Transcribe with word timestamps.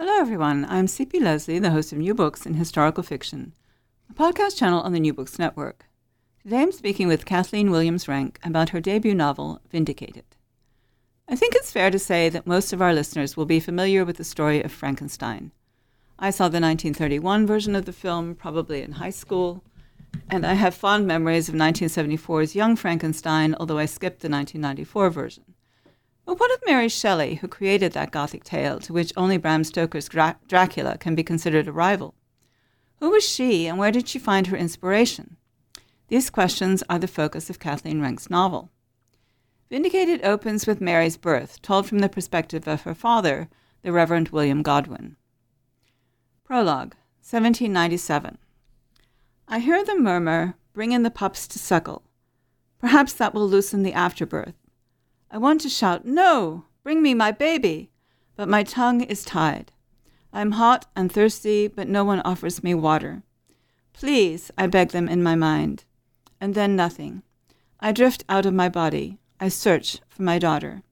Hello, 0.00 0.16
everyone. 0.20 0.64
I'm 0.68 0.86
C.P. 0.86 1.18
Lesley, 1.18 1.58
the 1.58 1.72
host 1.72 1.90
of 1.90 1.98
New 1.98 2.14
Books 2.14 2.46
in 2.46 2.54
Historical 2.54 3.02
Fiction, 3.02 3.52
a 4.08 4.14
podcast 4.14 4.56
channel 4.56 4.80
on 4.80 4.92
the 4.92 5.00
New 5.00 5.12
Books 5.12 5.40
Network. 5.40 5.86
Today 6.40 6.58
I'm 6.58 6.70
speaking 6.70 7.08
with 7.08 7.26
Kathleen 7.26 7.72
Williams 7.72 8.04
Renk 8.04 8.36
about 8.44 8.68
her 8.68 8.80
debut 8.80 9.12
novel, 9.12 9.60
Vindicated. 9.72 10.22
I 11.28 11.34
think 11.34 11.56
it's 11.56 11.72
fair 11.72 11.90
to 11.90 11.98
say 11.98 12.28
that 12.28 12.46
most 12.46 12.72
of 12.72 12.80
our 12.80 12.94
listeners 12.94 13.36
will 13.36 13.44
be 13.44 13.58
familiar 13.58 14.04
with 14.04 14.18
the 14.18 14.22
story 14.22 14.62
of 14.62 14.70
Frankenstein. 14.70 15.50
I 16.16 16.30
saw 16.30 16.44
the 16.44 16.60
1931 16.60 17.44
version 17.44 17.74
of 17.74 17.84
the 17.84 17.92
film 17.92 18.36
probably 18.36 18.82
in 18.82 18.92
high 18.92 19.10
school, 19.10 19.64
and 20.30 20.46
I 20.46 20.54
have 20.54 20.76
fond 20.76 21.08
memories 21.08 21.48
of 21.48 21.56
1974's 21.56 22.54
Young 22.54 22.76
Frankenstein, 22.76 23.56
although 23.58 23.78
I 23.78 23.86
skipped 23.86 24.20
the 24.20 24.30
1994 24.30 25.10
version. 25.10 25.54
But 26.28 26.38
what 26.40 26.52
of 26.52 26.60
Mary 26.66 26.90
Shelley, 26.90 27.36
who 27.36 27.48
created 27.48 27.92
that 27.92 28.10
Gothic 28.10 28.44
tale 28.44 28.80
to 28.80 28.92
which 28.92 29.14
only 29.16 29.38
Bram 29.38 29.64
Stoker's 29.64 30.10
Gra- 30.10 30.36
Dracula 30.46 30.98
can 30.98 31.14
be 31.14 31.22
considered 31.22 31.66
a 31.66 31.72
rival? 31.72 32.14
Who 33.00 33.08
was 33.08 33.26
she, 33.26 33.66
and 33.66 33.78
where 33.78 33.90
did 33.90 34.06
she 34.06 34.18
find 34.18 34.46
her 34.48 34.56
inspiration? 34.56 35.38
These 36.08 36.28
questions 36.28 36.84
are 36.90 36.98
the 36.98 37.08
focus 37.08 37.48
of 37.48 37.58
Kathleen 37.58 38.02
Renk's 38.02 38.28
novel. 38.28 38.70
Vindicated 39.70 40.22
opens 40.22 40.66
with 40.66 40.82
Mary's 40.82 41.16
birth, 41.16 41.62
told 41.62 41.86
from 41.86 42.00
the 42.00 42.10
perspective 42.10 42.68
of 42.68 42.82
her 42.82 42.94
father, 42.94 43.48
the 43.80 43.90
Reverend 43.90 44.28
William 44.28 44.60
Godwin. 44.60 45.16
Prologue, 46.44 46.94
1797. 47.22 48.36
I 49.48 49.60
hear 49.60 49.82
the 49.82 49.98
murmur, 49.98 50.56
Bring 50.74 50.92
in 50.92 51.04
the 51.04 51.10
pups 51.10 51.48
to 51.48 51.58
suckle. 51.58 52.02
Perhaps 52.78 53.14
that 53.14 53.32
will 53.32 53.48
loosen 53.48 53.82
the 53.82 53.94
afterbirth. 53.94 54.67
I 55.30 55.38
want 55.38 55.60
to 55.62 55.68
shout, 55.68 56.04
No! 56.04 56.64
Bring 56.82 57.02
me 57.02 57.14
my 57.14 57.32
baby! 57.32 57.90
But 58.36 58.48
my 58.48 58.62
tongue 58.62 59.02
is 59.02 59.24
tied. 59.24 59.72
I 60.32 60.40
am 60.40 60.52
hot 60.52 60.86
and 60.94 61.10
thirsty, 61.10 61.68
but 61.68 61.88
no 61.88 62.04
one 62.04 62.20
offers 62.20 62.62
me 62.62 62.74
water. 62.74 63.22
Please, 63.92 64.50
I 64.56 64.66
beg 64.66 64.90
them 64.90 65.08
in 65.08 65.22
my 65.22 65.34
mind. 65.34 65.84
And 66.40 66.54
then 66.54 66.76
nothing. 66.76 67.22
I 67.80 67.92
drift 67.92 68.24
out 68.28 68.46
of 68.46 68.54
my 68.54 68.68
body. 68.68 69.18
I 69.40 69.48
search 69.48 70.00
for 70.08 70.22
my 70.22 70.38
daughter. 70.38 70.82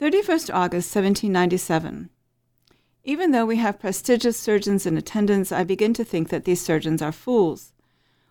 31st 0.00 0.52
August 0.52 0.94
1797. 0.94 2.10
Even 3.04 3.32
though 3.32 3.46
we 3.46 3.56
have 3.56 3.78
prestigious 3.78 4.38
surgeons 4.38 4.86
in 4.86 4.96
attendance, 4.96 5.52
I 5.52 5.64
begin 5.64 5.92
to 5.94 6.04
think 6.04 6.30
that 6.30 6.44
these 6.44 6.60
surgeons 6.60 7.02
are 7.02 7.12
fools. 7.12 7.72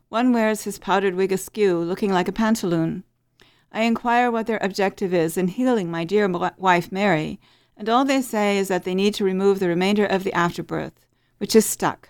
One 0.10 0.34
wears 0.34 0.64
his 0.64 0.80
powdered 0.80 1.16
wig 1.16 1.32
askew, 1.32 1.78
looking 1.80 2.12
like 2.12 2.28
a 2.28 2.34
pantaloon. 2.34 3.04
I 3.74 3.82
inquire 3.82 4.30
what 4.30 4.46
their 4.46 4.60
objective 4.62 5.14
is 5.16 5.36
in 5.36 5.48
healing 5.48 5.90
my 5.90 6.04
dear 6.04 6.30
wife 6.30 6.92
Mary, 6.92 7.40
and 7.76 7.90
all 7.90 8.06
they 8.06 8.22
say 8.22 8.60
is 8.60 8.68
that 8.68 8.84
they 8.84 8.94
need 8.94 9.16
to 9.16 9.24
remove 9.24 9.60
the 9.60 9.68
remainder 9.68 10.06
of 10.06 10.24
the 10.24 10.34
afterbirth, 10.34 11.08
which 11.40 11.56
is 11.56 11.66
stuck. 11.66 12.10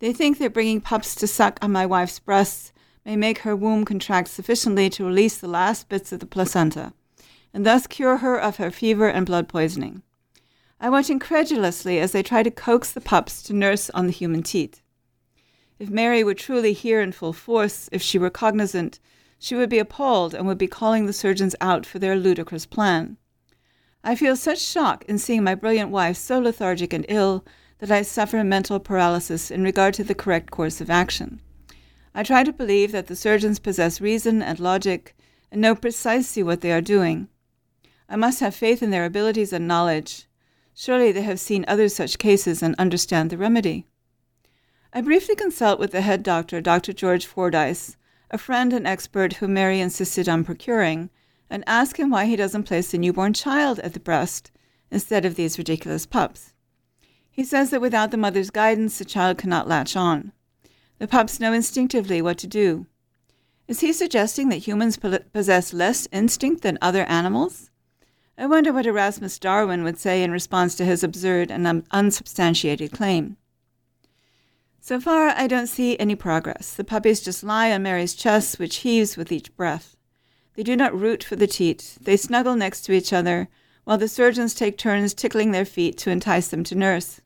They 0.00 0.12
think 0.12 0.38
that 0.38 0.52
bringing 0.52 0.82
pups 0.82 1.14
to 1.14 1.26
suck 1.26 1.58
on 1.62 1.72
my 1.72 1.86
wife's 1.86 2.18
breasts 2.18 2.72
may 3.06 3.16
make 3.16 3.38
her 3.38 3.56
womb 3.56 3.86
contract 3.86 4.28
sufficiently 4.28 4.90
to 4.90 5.04
release 5.06 5.38
the 5.38 5.48
last 5.48 5.88
bits 5.88 6.12
of 6.12 6.20
the 6.20 6.26
placenta, 6.26 6.92
and 7.54 7.64
thus 7.64 7.86
cure 7.86 8.18
her 8.18 8.38
of 8.38 8.56
her 8.56 8.70
fever 8.70 9.08
and 9.08 9.24
blood 9.24 9.48
poisoning. 9.48 10.02
I 10.78 10.90
watch 10.90 11.08
incredulously 11.08 12.00
as 12.00 12.12
they 12.12 12.22
try 12.22 12.42
to 12.42 12.50
coax 12.50 12.92
the 12.92 13.00
pups 13.00 13.42
to 13.44 13.54
nurse 13.54 13.88
on 13.90 14.06
the 14.06 14.12
human 14.12 14.42
teat. 14.42 14.82
If 15.78 15.88
Mary 15.88 16.22
were 16.22 16.34
truly 16.34 16.74
here 16.74 17.00
in 17.00 17.12
full 17.12 17.32
force, 17.32 17.88
if 17.92 18.02
she 18.02 18.18
were 18.18 18.30
cognizant 18.30 19.00
she 19.42 19.56
would 19.56 19.68
be 19.68 19.80
appalled 19.80 20.34
and 20.34 20.46
would 20.46 20.56
be 20.56 20.68
calling 20.68 21.06
the 21.06 21.12
surgeons 21.12 21.56
out 21.60 21.84
for 21.84 21.98
their 21.98 22.14
ludicrous 22.14 22.64
plan. 22.64 23.16
I 24.04 24.14
feel 24.14 24.36
such 24.36 24.60
shock 24.60 25.04
in 25.06 25.18
seeing 25.18 25.42
my 25.42 25.56
brilliant 25.56 25.90
wife 25.90 26.16
so 26.16 26.38
lethargic 26.38 26.92
and 26.92 27.04
ill 27.08 27.44
that 27.78 27.90
I 27.90 28.02
suffer 28.02 28.44
mental 28.44 28.78
paralysis 28.78 29.50
in 29.50 29.64
regard 29.64 29.94
to 29.94 30.04
the 30.04 30.14
correct 30.14 30.52
course 30.52 30.80
of 30.80 30.90
action. 30.90 31.40
I 32.14 32.22
try 32.22 32.44
to 32.44 32.52
believe 32.52 32.92
that 32.92 33.08
the 33.08 33.16
surgeons 33.16 33.58
possess 33.58 34.00
reason 34.00 34.42
and 34.42 34.60
logic 34.60 35.16
and 35.50 35.60
know 35.60 35.74
precisely 35.74 36.44
what 36.44 36.60
they 36.60 36.70
are 36.70 36.80
doing. 36.80 37.26
I 38.08 38.14
must 38.14 38.38
have 38.38 38.54
faith 38.54 38.80
in 38.80 38.90
their 38.90 39.04
abilities 39.04 39.52
and 39.52 39.66
knowledge. 39.66 40.28
Surely 40.72 41.10
they 41.10 41.22
have 41.22 41.40
seen 41.40 41.64
other 41.66 41.88
such 41.88 42.18
cases 42.18 42.62
and 42.62 42.76
understand 42.76 43.30
the 43.30 43.38
remedy. 43.38 43.86
I 44.92 45.00
briefly 45.00 45.34
consult 45.34 45.80
with 45.80 45.90
the 45.90 46.02
head 46.02 46.22
doctor, 46.22 46.60
Dr. 46.60 46.92
George 46.92 47.26
Fordyce, 47.26 47.96
a 48.32 48.38
friend 48.38 48.72
and 48.72 48.86
expert 48.86 49.34
whom 49.34 49.54
Mary 49.54 49.78
insisted 49.78 50.28
on 50.28 50.42
procuring, 50.42 51.10
and 51.50 51.62
ask 51.66 51.98
him 51.98 52.10
why 52.10 52.24
he 52.24 52.34
doesn't 52.34 52.62
place 52.62 52.90
the 52.90 52.98
newborn 52.98 53.34
child 53.34 53.78
at 53.80 53.92
the 53.92 54.00
breast 54.00 54.50
instead 54.90 55.24
of 55.24 55.34
these 55.34 55.58
ridiculous 55.58 56.06
pups. 56.06 56.54
He 57.30 57.44
says 57.44 57.70
that 57.70 57.80
without 57.80 58.10
the 58.10 58.16
mother's 58.16 58.50
guidance, 58.50 58.98
the 58.98 59.04
child 59.04 59.38
cannot 59.38 59.68
latch 59.68 59.96
on. 59.96 60.32
The 60.98 61.08
pups 61.08 61.40
know 61.40 61.52
instinctively 61.52 62.22
what 62.22 62.38
to 62.38 62.46
do. 62.46 62.86
Is 63.68 63.80
he 63.80 63.92
suggesting 63.92 64.48
that 64.48 64.66
humans 64.66 64.98
possess 64.98 65.72
less 65.72 66.08
instinct 66.10 66.62
than 66.62 66.78
other 66.80 67.04
animals? 67.04 67.70
I 68.36 68.46
wonder 68.46 68.72
what 68.72 68.86
Erasmus 68.86 69.38
Darwin 69.38 69.84
would 69.84 69.98
say 69.98 70.22
in 70.22 70.30
response 70.30 70.74
to 70.76 70.84
his 70.84 71.04
absurd 71.04 71.50
and 71.50 71.84
unsubstantiated 71.90 72.92
claim. 72.92 73.36
So 74.84 74.98
far, 74.98 75.28
I 75.28 75.46
don't 75.46 75.68
see 75.68 75.96
any 76.00 76.16
progress. 76.16 76.74
The 76.74 76.82
puppies 76.82 77.20
just 77.20 77.44
lie 77.44 77.70
on 77.70 77.84
Mary's 77.84 78.14
chest, 78.14 78.58
which 78.58 78.78
heaves 78.78 79.16
with 79.16 79.30
each 79.30 79.54
breath. 79.54 79.96
They 80.56 80.64
do 80.64 80.74
not 80.74 80.98
root 80.98 81.22
for 81.22 81.36
the 81.36 81.46
teat. 81.46 81.96
They 82.00 82.16
snuggle 82.16 82.56
next 82.56 82.80
to 82.82 82.92
each 82.92 83.12
other, 83.12 83.48
while 83.84 83.96
the 83.96 84.08
surgeons 84.08 84.54
take 84.54 84.76
turns 84.76 85.14
tickling 85.14 85.52
their 85.52 85.64
feet 85.64 85.96
to 85.98 86.10
entice 86.10 86.48
them 86.48 86.64
to 86.64 86.74
nurse. 86.74 87.20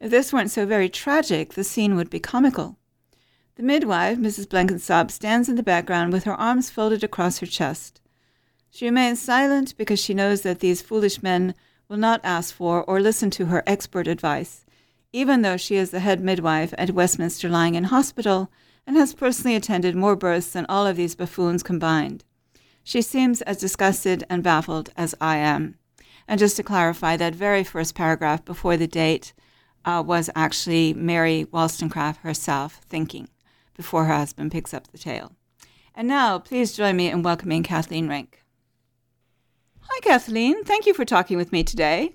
If 0.00 0.10
this 0.10 0.32
weren't 0.32 0.50
so 0.50 0.64
very 0.64 0.88
tragic, 0.88 1.52
the 1.52 1.64
scene 1.64 1.96
would 1.96 2.08
be 2.08 2.18
comical. 2.18 2.78
The 3.56 3.62
midwife, 3.62 4.16
Mrs. 4.16 4.48
Blenkinsop, 4.48 5.10
stands 5.10 5.50
in 5.50 5.56
the 5.56 5.62
background 5.62 6.14
with 6.14 6.24
her 6.24 6.32
arms 6.32 6.70
folded 6.70 7.04
across 7.04 7.40
her 7.40 7.46
chest. 7.46 8.00
She 8.70 8.86
remains 8.86 9.20
silent 9.20 9.76
because 9.76 10.00
she 10.00 10.14
knows 10.14 10.40
that 10.42 10.60
these 10.60 10.80
foolish 10.80 11.22
men 11.22 11.54
will 11.88 11.98
not 11.98 12.22
ask 12.24 12.54
for 12.54 12.82
or 12.84 13.00
listen 13.02 13.28
to 13.32 13.46
her 13.46 13.62
expert 13.66 14.08
advice, 14.08 14.64
even 15.12 15.42
though 15.42 15.56
she 15.56 15.76
is 15.76 15.90
the 15.90 16.00
head 16.00 16.20
midwife 16.20 16.72
at 16.78 16.92
Westminster 16.92 17.48
Lying 17.48 17.74
in 17.74 17.84
Hospital 17.84 18.50
and 18.86 18.96
has 18.96 19.14
personally 19.14 19.56
attended 19.56 19.94
more 19.94 20.16
births 20.16 20.52
than 20.52 20.66
all 20.68 20.86
of 20.86 20.96
these 20.96 21.14
buffoons 21.14 21.62
combined. 21.62 22.24
She 22.84 23.02
seems 23.02 23.42
as 23.42 23.58
disgusted 23.58 24.24
and 24.30 24.42
baffled 24.42 24.90
as 24.96 25.14
I 25.20 25.36
am. 25.36 25.76
And 26.26 26.38
just 26.38 26.56
to 26.56 26.62
clarify, 26.62 27.16
that 27.16 27.34
very 27.34 27.64
first 27.64 27.94
paragraph 27.94 28.44
before 28.44 28.76
the 28.76 28.86
date 28.86 29.32
uh, 29.84 30.02
was 30.06 30.30
actually 30.34 30.94
Mary 30.94 31.46
Wollstonecraft 31.50 32.20
herself 32.22 32.80
thinking 32.86 33.28
before 33.74 34.04
her 34.04 34.14
husband 34.14 34.52
picks 34.52 34.74
up 34.74 34.88
the 34.88 34.98
tale. 34.98 35.32
And 35.94 36.06
now, 36.06 36.38
please 36.38 36.76
join 36.76 36.96
me 36.96 37.10
in 37.10 37.22
welcoming 37.22 37.62
Kathleen 37.62 38.08
Renk. 38.08 38.34
Hi, 39.80 40.00
Kathleen. 40.00 40.64
Thank 40.64 40.86
you 40.86 40.94
for 40.94 41.04
talking 41.04 41.36
with 41.36 41.52
me 41.52 41.64
today. 41.64 42.14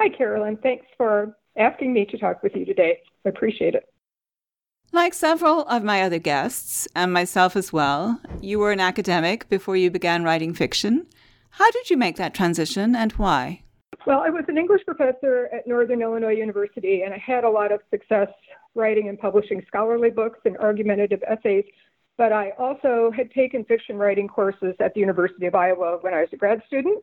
Hi, 0.00 0.08
Carolyn. 0.08 0.58
Thanks 0.58 0.86
for 0.96 1.36
asking 1.56 1.92
me 1.92 2.04
to 2.06 2.18
talk 2.18 2.42
with 2.42 2.54
you 2.54 2.64
today. 2.64 2.98
I 3.24 3.28
appreciate 3.28 3.74
it. 3.74 3.88
Like 4.92 5.14
several 5.14 5.62
of 5.62 5.82
my 5.82 6.02
other 6.02 6.18
guests, 6.18 6.86
and 6.94 7.12
myself 7.12 7.56
as 7.56 7.72
well, 7.72 8.20
you 8.42 8.58
were 8.58 8.72
an 8.72 8.80
academic 8.80 9.48
before 9.48 9.76
you 9.76 9.90
began 9.90 10.22
writing 10.22 10.52
fiction. 10.52 11.06
How 11.50 11.70
did 11.70 11.88
you 11.88 11.96
make 11.96 12.16
that 12.16 12.34
transition 12.34 12.94
and 12.94 13.12
why? 13.12 13.62
Well, 14.06 14.20
I 14.20 14.30
was 14.30 14.44
an 14.48 14.58
English 14.58 14.82
professor 14.84 15.48
at 15.52 15.66
Northern 15.66 16.02
Illinois 16.02 16.34
University, 16.34 17.02
and 17.02 17.14
I 17.14 17.18
had 17.18 17.44
a 17.44 17.50
lot 17.50 17.72
of 17.72 17.80
success 17.90 18.28
writing 18.74 19.08
and 19.08 19.18
publishing 19.18 19.62
scholarly 19.66 20.10
books 20.10 20.40
and 20.44 20.56
argumentative 20.58 21.22
essays. 21.26 21.64
But 22.18 22.32
I 22.32 22.50
also 22.58 23.10
had 23.16 23.30
taken 23.30 23.64
fiction 23.64 23.96
writing 23.96 24.28
courses 24.28 24.74
at 24.80 24.92
the 24.94 25.00
University 25.00 25.46
of 25.46 25.54
Iowa 25.54 25.98
when 26.02 26.14
I 26.14 26.20
was 26.20 26.28
a 26.32 26.36
grad 26.36 26.62
student. 26.66 27.02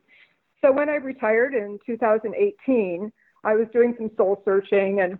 So 0.61 0.71
when 0.71 0.89
I 0.89 0.95
retired 0.95 1.53
in 1.53 1.79
2018, 1.85 3.11
I 3.43 3.55
was 3.55 3.67
doing 3.73 3.95
some 3.97 4.11
soul 4.17 4.41
searching 4.45 5.01
and 5.01 5.17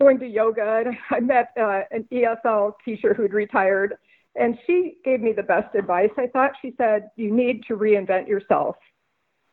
going 0.00 0.18
to 0.20 0.26
yoga. 0.26 0.84
And 0.86 0.96
I 1.10 1.20
met 1.20 1.52
uh, 1.58 1.82
an 1.90 2.06
ESL 2.12 2.74
teacher 2.84 3.14
who'd 3.14 3.32
retired, 3.32 3.94
and 4.36 4.58
she 4.66 4.98
gave 5.04 5.20
me 5.20 5.32
the 5.32 5.42
best 5.42 5.74
advice. 5.74 6.10
I 6.16 6.26
thought 6.28 6.52
she 6.62 6.74
said, 6.76 7.10
You 7.16 7.34
need 7.34 7.64
to 7.68 7.76
reinvent 7.76 8.28
yourself. 8.28 8.76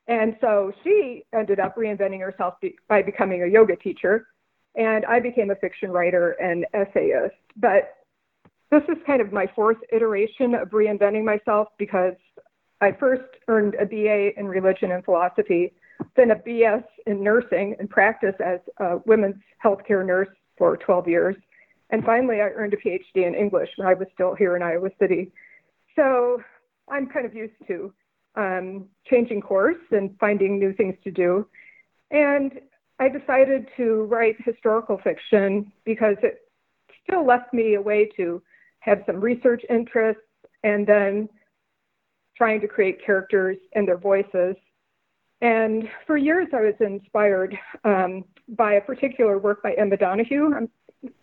And 0.08 0.36
so 0.40 0.72
she 0.84 1.26
ended 1.34 1.60
up 1.60 1.76
reinventing 1.76 2.20
herself 2.20 2.56
by 2.88 3.02
becoming 3.02 3.42
a 3.44 3.48
yoga 3.48 3.76
teacher. 3.76 4.28
And 4.76 5.06
I 5.06 5.20
became 5.20 5.50
a 5.50 5.56
fiction 5.56 5.90
writer 5.90 6.32
and 6.32 6.66
essayist. 6.74 7.36
But 7.56 7.96
this 8.70 8.84
is 8.84 8.98
kind 9.08 9.22
of 9.22 9.32
my 9.32 9.50
fourth 9.56 9.78
iteration 9.92 10.54
of 10.54 10.70
reinventing 10.70 11.24
myself 11.24 11.70
because 11.78 12.14
I 12.82 12.92
first 12.92 13.24
earned 13.48 13.76
a 13.76 13.86
BA 13.86 14.38
in 14.38 14.48
religion 14.48 14.92
and 14.92 15.04
philosophy, 15.04 15.74
then 16.16 16.32
a 16.32 16.36
BS 16.36 16.84
in 17.08 17.24
nursing 17.24 17.76
and 17.80 17.90
practice 17.90 18.36
as 18.44 18.60
a 18.78 18.98
women's 19.06 19.42
healthcare 19.64 20.06
nurse 20.06 20.30
for 20.58 20.78
12 20.78 21.08
years. 21.08 21.36
And 21.90 22.04
finally, 22.04 22.38
I 22.42 22.50
earned 22.50 22.74
a 22.74 22.78
PhD 22.78 23.28
in 23.28 23.36
English 23.36 23.70
when 23.78 23.88
I 23.88 23.94
was 23.94 24.08
still 24.14 24.36
here 24.36 24.56
in 24.56 24.64
Iowa 24.64 24.90
City. 25.00 25.32
So 25.96 26.42
I'm 26.90 27.08
kind 27.08 27.26
of 27.26 27.36
used 27.36 27.54
to 27.68 27.94
um, 28.36 28.86
changing 29.10 29.42
course 29.42 29.78
and 29.92 30.16
finding 30.20 30.60
new 30.60 30.74
things 30.74 30.96
to 31.04 31.12
do. 31.12 31.48
And 32.12 32.52
I 33.00 33.10
decided 33.10 33.68
to 33.78 34.04
write 34.04 34.36
historical 34.44 35.00
fiction 35.04 35.72
because 35.84 36.16
it 36.24 36.40
still 37.04 37.26
left 37.26 37.54
me 37.54 37.76
a 37.76 37.82
way 37.82 38.10
to 38.18 38.42
have 38.80 39.04
some 39.06 39.20
research 39.20 39.64
interests 39.70 40.22
and 40.64 40.86
then 40.86 41.30
trying 42.38 42.62
to 42.62 42.68
create 42.68 43.04
characters 43.06 43.58
and 43.74 43.88
their 43.88 43.98
voices. 43.98 44.56
And 45.42 45.90
for 46.08 46.18
years, 46.18 46.48
I 46.54 46.62
was 46.62 46.76
inspired 46.80 47.58
um, 47.84 48.24
by 48.50 48.74
a 48.74 48.82
particular 48.82 49.38
work 49.38 49.62
by 49.62 49.74
Emma 49.74 49.98
Donoghue. 49.98 50.54
I'm 50.56 50.70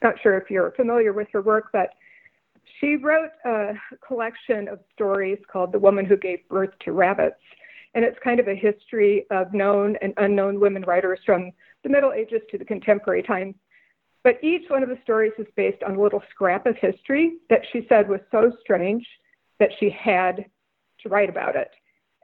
not 0.02 0.14
sure 0.22 0.36
if 0.36 0.50
you're 0.50 0.72
familiar 0.72 1.12
with 1.12 1.28
her 1.32 1.42
work, 1.42 1.68
but 1.72 1.90
she 2.80 2.96
wrote 2.96 3.30
a 3.44 3.72
collection 4.06 4.68
of 4.68 4.80
stories 4.92 5.38
called 5.50 5.72
The 5.72 5.78
Woman 5.78 6.04
Who 6.04 6.16
Gave 6.16 6.46
Birth 6.48 6.70
to 6.84 6.92
Rabbits. 6.92 7.36
And 7.94 8.04
it's 8.04 8.18
kind 8.24 8.40
of 8.40 8.48
a 8.48 8.54
history 8.54 9.26
of 9.30 9.52
known 9.52 9.96
and 10.00 10.14
unknown 10.16 10.60
women 10.60 10.82
writers 10.82 11.20
from 11.26 11.52
the 11.82 11.88
Middle 11.88 12.12
Ages 12.12 12.40
to 12.50 12.58
the 12.58 12.64
contemporary 12.64 13.22
times. 13.22 13.54
But 14.24 14.42
each 14.42 14.70
one 14.70 14.82
of 14.82 14.88
the 14.88 14.98
stories 15.02 15.32
is 15.38 15.46
based 15.56 15.82
on 15.82 15.96
a 15.96 16.00
little 16.00 16.22
scrap 16.30 16.66
of 16.66 16.76
history 16.76 17.38
that 17.50 17.62
she 17.72 17.86
said 17.88 18.08
was 18.08 18.20
so 18.30 18.52
strange 18.60 19.06
that 19.58 19.70
she 19.78 19.90
had 19.90 20.46
to 21.00 21.08
write 21.08 21.28
about 21.28 21.56
it. 21.56 21.70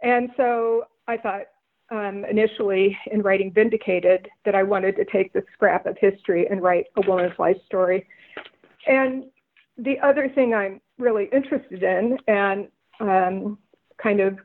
And 0.02 0.30
so 0.36 0.84
I 1.08 1.16
thought 1.16 1.42
um, 1.90 2.24
initially 2.30 2.96
in 3.10 3.22
writing 3.22 3.52
Vindicated 3.52 4.28
that 4.44 4.54
I 4.54 4.62
wanted 4.62 4.96
to 4.96 5.04
take 5.04 5.32
this 5.32 5.44
scrap 5.54 5.86
of 5.86 5.96
history 5.98 6.46
and 6.48 6.62
write 6.62 6.86
a 6.96 7.08
woman's 7.08 7.38
life 7.38 7.56
story. 7.66 8.06
And 8.86 9.24
the 9.76 9.98
other 10.00 10.28
thing 10.28 10.54
I'm 10.54 10.80
really 10.98 11.28
interested 11.32 11.82
in 11.82 12.18
and 12.26 12.68
um, 13.00 13.58
kind 14.02 14.20
of 14.20 14.38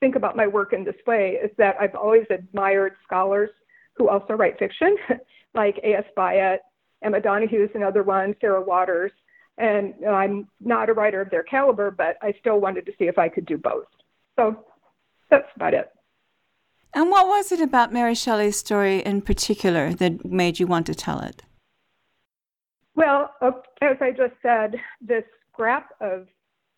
think 0.00 0.14
about 0.14 0.36
my 0.36 0.46
work 0.46 0.72
in 0.72 0.84
this 0.84 0.96
way 1.06 1.38
is 1.42 1.50
that 1.58 1.76
I've 1.80 1.94
always 1.94 2.24
admired 2.30 2.94
scholars 3.04 3.50
who 3.94 4.08
also 4.08 4.34
write 4.34 4.58
fiction, 4.58 4.96
like 5.54 5.78
A.S. 5.82 6.04
Byatt, 6.16 6.58
Emma 7.02 7.20
Donoghue 7.20 7.64
is 7.64 7.70
another 7.74 8.02
one, 8.02 8.34
Sarah 8.40 8.62
Waters. 8.62 9.12
And 9.58 9.94
I'm 10.06 10.48
not 10.60 10.90
a 10.90 10.92
writer 10.92 11.22
of 11.22 11.30
their 11.30 11.42
caliber, 11.42 11.90
but 11.90 12.18
I 12.20 12.34
still 12.40 12.60
wanted 12.60 12.84
to 12.86 12.92
see 12.98 13.06
if 13.06 13.18
I 13.18 13.28
could 13.28 13.46
do 13.46 13.56
both. 13.56 13.86
So 14.38 14.66
that's 15.30 15.48
about 15.56 15.74
it. 15.74 15.90
And 16.94 17.10
what 17.10 17.26
was 17.26 17.52
it 17.52 17.60
about 17.60 17.92
Mary 17.92 18.14
Shelley's 18.14 18.56
story 18.56 19.00
in 19.00 19.20
particular 19.20 19.92
that 19.94 20.24
made 20.24 20.58
you 20.58 20.66
want 20.66 20.86
to 20.86 20.94
tell 20.94 21.20
it? 21.20 21.42
Well, 22.94 23.30
as 23.42 23.96
I 24.00 24.10
just 24.10 24.32
said, 24.42 24.76
this 25.02 25.24
scrap 25.52 25.90
of 26.00 26.26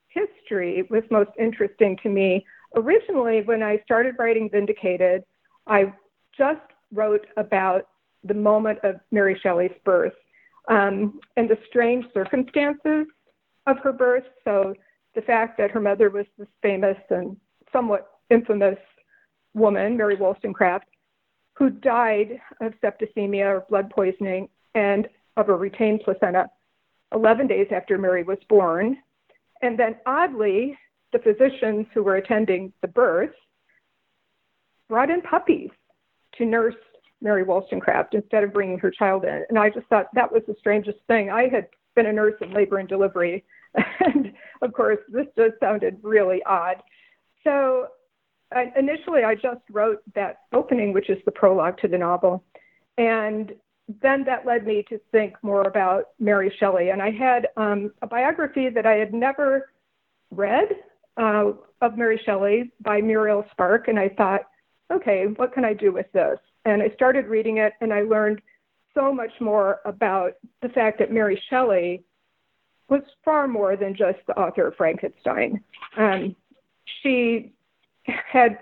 history 0.08 0.86
was 0.90 1.04
most 1.10 1.30
interesting 1.38 1.96
to 2.02 2.08
me. 2.08 2.44
Originally, 2.74 3.42
when 3.42 3.62
I 3.62 3.80
started 3.84 4.16
writing 4.18 4.50
Vindicated, 4.50 5.22
I 5.66 5.92
just 6.36 6.60
wrote 6.92 7.26
about 7.36 7.88
the 8.24 8.34
moment 8.34 8.80
of 8.82 8.96
Mary 9.12 9.38
Shelley's 9.40 9.70
birth 9.84 10.14
um, 10.68 11.20
and 11.36 11.48
the 11.48 11.58
strange 11.68 12.04
circumstances 12.12 13.06
of 13.66 13.78
her 13.84 13.92
birth. 13.92 14.24
So, 14.44 14.74
the 15.14 15.22
fact 15.22 15.58
that 15.58 15.70
her 15.70 15.80
mother 15.80 16.10
was 16.10 16.26
this 16.36 16.48
famous 16.62 16.98
and 17.10 17.36
somewhat 17.72 18.17
infamous 18.30 18.78
woman, 19.54 19.96
Mary 19.96 20.16
Wollstonecraft, 20.16 20.86
who 21.54 21.70
died 21.70 22.40
of 22.60 22.72
septicemia 22.82 23.46
or 23.46 23.66
blood 23.68 23.90
poisoning 23.90 24.48
and 24.74 25.08
of 25.36 25.48
a 25.48 25.54
retained 25.54 26.02
placenta 26.04 26.48
11 27.12 27.46
days 27.46 27.68
after 27.74 27.98
Mary 27.98 28.22
was 28.22 28.38
born. 28.48 28.98
And 29.62 29.78
then, 29.78 29.96
oddly, 30.06 30.78
the 31.12 31.18
physicians 31.18 31.86
who 31.94 32.02
were 32.02 32.16
attending 32.16 32.72
the 32.82 32.88
birth 32.88 33.34
brought 34.88 35.10
in 35.10 35.20
puppies 35.22 35.70
to 36.36 36.44
nurse 36.44 36.74
Mary 37.20 37.42
Wollstonecraft 37.42 38.14
instead 38.14 38.44
of 38.44 38.52
bringing 38.52 38.78
her 38.78 38.90
child 38.90 39.24
in. 39.24 39.44
And 39.48 39.58
I 39.58 39.70
just 39.70 39.86
thought 39.86 40.06
that 40.14 40.30
was 40.30 40.42
the 40.46 40.54
strangest 40.58 40.98
thing. 41.08 41.30
I 41.30 41.48
had 41.48 41.68
been 41.96 42.06
a 42.06 42.12
nurse 42.12 42.34
in 42.40 42.52
labor 42.52 42.78
and 42.78 42.88
delivery. 42.88 43.44
And 44.00 44.32
of 44.62 44.72
course, 44.72 44.98
this 45.08 45.26
just 45.36 45.60
sounded 45.60 45.98
really 46.02 46.42
odd. 46.44 46.76
So 47.44 47.88
Initially, 48.76 49.24
I 49.24 49.34
just 49.34 49.60
wrote 49.70 50.02
that 50.14 50.40
opening, 50.52 50.92
which 50.92 51.10
is 51.10 51.18
the 51.24 51.30
prologue 51.30 51.78
to 51.82 51.88
the 51.88 51.98
novel. 51.98 52.42
And 52.96 53.52
then 54.02 54.24
that 54.24 54.46
led 54.46 54.66
me 54.66 54.84
to 54.88 55.00
think 55.12 55.34
more 55.42 55.62
about 55.62 56.08
Mary 56.18 56.54
Shelley. 56.58 56.90
And 56.90 57.02
I 57.02 57.10
had 57.10 57.48
um, 57.56 57.92
a 58.02 58.06
biography 58.06 58.68
that 58.70 58.86
I 58.86 58.94
had 58.94 59.12
never 59.12 59.70
read 60.30 60.68
uh, 61.16 61.52
of 61.80 61.96
Mary 61.96 62.20
Shelley 62.24 62.72
by 62.80 63.00
Muriel 63.00 63.44
Spark. 63.50 63.88
And 63.88 63.98
I 63.98 64.08
thought, 64.10 64.42
okay, 64.90 65.26
what 65.36 65.52
can 65.52 65.64
I 65.64 65.74
do 65.74 65.92
with 65.92 66.10
this? 66.12 66.38
And 66.64 66.82
I 66.82 66.90
started 66.94 67.26
reading 67.26 67.58
it, 67.58 67.72
and 67.80 67.92
I 67.92 68.02
learned 68.02 68.40
so 68.94 69.12
much 69.12 69.30
more 69.40 69.80
about 69.84 70.32
the 70.60 70.68
fact 70.70 70.98
that 70.98 71.12
Mary 71.12 71.40
Shelley 71.48 72.04
was 72.88 73.02
far 73.24 73.46
more 73.46 73.76
than 73.76 73.94
just 73.94 74.18
the 74.26 74.38
author 74.38 74.66
of 74.66 74.76
Frankenstein. 74.76 75.62
Um, 75.96 76.34
she 77.02 77.52
had 78.30 78.58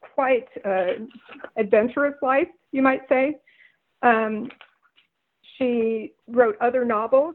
quite 0.00 0.48
an 0.64 1.08
adventurous 1.56 2.14
life, 2.22 2.48
you 2.72 2.82
might 2.82 3.02
say. 3.08 3.36
Um, 4.02 4.48
she 5.56 6.12
wrote 6.26 6.56
other 6.60 6.84
novels. 6.84 7.34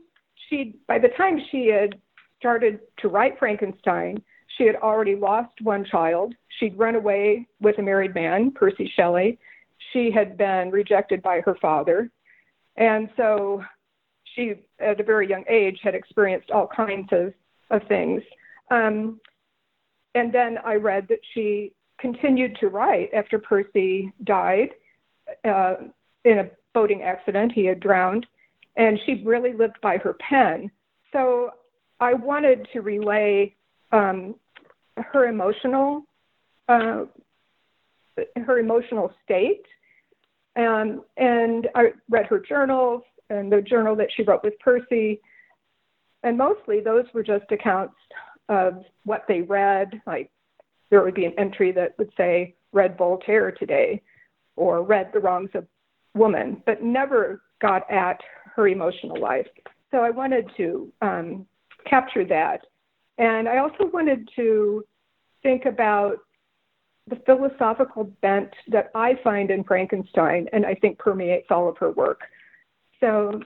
She, 0.49 0.75
by 0.87 0.99
the 0.99 1.09
time 1.09 1.39
she 1.51 1.67
had 1.67 1.95
started 2.39 2.79
to 2.99 3.07
write 3.07 3.39
Frankenstein, 3.39 4.21
she 4.57 4.65
had 4.65 4.75
already 4.75 5.15
lost 5.15 5.61
one 5.61 5.85
child. 5.85 6.33
She'd 6.59 6.77
run 6.77 6.95
away 6.95 7.47
with 7.59 7.79
a 7.79 7.81
married 7.81 8.13
man, 8.13 8.51
Percy 8.51 8.91
Shelley. 8.95 9.39
She 9.91 10.11
had 10.11 10.37
been 10.37 10.69
rejected 10.69 11.21
by 11.21 11.41
her 11.41 11.55
father. 11.61 12.09
And 12.75 13.09
so 13.17 13.63
she, 14.35 14.55
at 14.79 14.99
a 14.99 15.03
very 15.03 15.27
young 15.27 15.43
age, 15.49 15.79
had 15.83 15.95
experienced 15.95 16.51
all 16.51 16.67
kinds 16.67 17.09
of, 17.11 17.33
of 17.69 17.87
things. 17.87 18.21
Um, 18.71 19.19
and 20.15 20.33
then 20.33 20.57
I 20.63 20.75
read 20.75 21.07
that 21.09 21.19
she 21.33 21.73
continued 21.99 22.57
to 22.59 22.67
write 22.67 23.13
after 23.13 23.39
Percy 23.39 24.11
died 24.23 24.69
uh, 25.45 25.75
in 26.25 26.39
a 26.39 26.49
boating 26.73 27.01
accident. 27.01 27.51
He 27.53 27.65
had 27.65 27.79
drowned, 27.79 28.25
and 28.75 28.99
she 29.05 29.23
really 29.23 29.53
lived 29.53 29.79
by 29.81 29.97
her 29.97 30.13
pen. 30.13 30.69
So 31.11 31.51
I 31.99 32.13
wanted 32.13 32.67
to 32.73 32.81
relay 32.81 33.55
um, 33.91 34.35
her 34.97 35.27
emotional 35.27 36.03
uh, 36.67 37.05
her 38.45 38.59
emotional 38.59 39.11
state. 39.23 39.65
Um, 40.55 41.03
and 41.17 41.67
I 41.73 41.93
read 42.09 42.27
her 42.27 42.39
journals 42.39 43.01
and 43.29 43.51
the 43.51 43.61
journal 43.61 43.95
that 43.95 44.09
she 44.15 44.23
wrote 44.23 44.43
with 44.43 44.57
Percy. 44.59 45.19
And 46.21 46.37
mostly 46.37 46.79
those 46.79 47.05
were 47.13 47.23
just 47.23 47.51
accounts 47.51 47.95
of 48.49 48.83
what 49.05 49.25
they 49.27 49.41
read. 49.41 50.01
Like 50.05 50.29
there 50.89 51.03
would 51.03 51.15
be 51.15 51.25
an 51.25 51.33
entry 51.37 51.71
that 51.73 51.97
would 51.97 52.11
say, 52.17 52.55
read 52.71 52.97
Voltaire 52.97 53.51
today 53.51 54.01
or 54.55 54.83
read 54.83 55.11
The 55.13 55.19
Wrongs 55.19 55.51
of 55.53 55.67
Woman, 56.15 56.61
but 56.65 56.83
never 56.83 57.41
got 57.61 57.89
at 57.91 58.19
her 58.55 58.67
emotional 58.67 59.19
life. 59.19 59.47
So 59.91 59.99
I 59.99 60.09
wanted 60.09 60.49
to 60.57 60.91
um, 61.01 61.45
capture 61.87 62.25
that. 62.25 62.61
And 63.17 63.47
I 63.47 63.57
also 63.57 63.89
wanted 63.93 64.27
to 64.35 64.83
think 65.43 65.65
about 65.65 66.17
the 67.07 67.17
philosophical 67.25 68.05
bent 68.21 68.49
that 68.69 68.89
I 68.95 69.19
find 69.23 69.51
in 69.51 69.63
Frankenstein 69.63 70.47
and 70.53 70.65
I 70.65 70.73
think 70.75 70.97
permeates 70.97 71.47
all 71.51 71.69
of 71.69 71.77
her 71.77 71.91
work. 71.91 72.21
So 72.99 73.41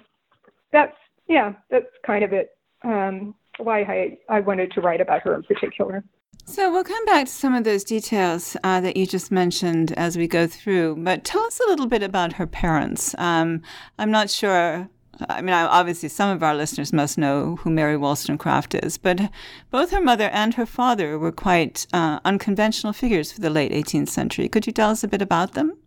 that's, 0.71 0.95
yeah, 1.27 1.53
that's 1.69 1.87
kind 2.05 2.23
of 2.23 2.33
it, 2.33 2.51
um, 2.83 3.33
why 3.57 3.81
I, 3.81 4.17
I 4.29 4.39
wanted 4.39 4.71
to 4.73 4.81
write 4.81 5.01
about 5.01 5.21
her 5.23 5.35
in 5.35 5.43
particular. 5.43 6.03
So 6.45 6.71
we'll 6.71 6.83
come 6.83 7.05
back 7.05 7.25
to 7.25 7.31
some 7.31 7.53
of 7.53 7.65
those 7.65 7.83
details 7.83 8.55
uh, 8.63 8.79
that 8.79 8.95
you 8.95 9.05
just 9.05 9.31
mentioned 9.31 9.91
as 9.93 10.17
we 10.17 10.27
go 10.27 10.47
through, 10.47 10.95
but 10.97 11.25
tell 11.25 11.41
us 11.43 11.59
a 11.59 11.69
little 11.69 11.87
bit 11.87 12.03
about 12.03 12.33
her 12.33 12.47
parents. 12.47 13.13
Um, 13.17 13.61
I'm 13.99 14.11
not 14.11 14.29
sure 14.29 14.89
I 15.29 15.41
mean, 15.41 15.53
obviously, 15.53 16.09
some 16.09 16.29
of 16.29 16.43
our 16.43 16.55
listeners 16.55 16.93
must 16.93 17.17
know 17.17 17.55
who 17.57 17.69
Mary 17.69 17.97
Wollstonecraft 17.97 18.75
is, 18.75 18.97
but 18.97 19.31
both 19.71 19.91
her 19.91 20.01
mother 20.01 20.29
and 20.29 20.53
her 20.53 20.65
father 20.65 21.17
were 21.17 21.31
quite 21.31 21.87
uh, 21.93 22.19
unconventional 22.23 22.93
figures 22.93 23.31
for 23.31 23.41
the 23.41 23.49
late 23.49 23.71
18th 23.71 24.09
century. 24.09 24.47
Could 24.47 24.67
you 24.67 24.73
tell 24.73 24.91
us 24.91 25.03
a 25.03 25.07
bit 25.07 25.21
about 25.21 25.53
them? 25.53 25.77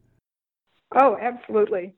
Oh, 0.94 1.16
absolutely. 1.20 1.94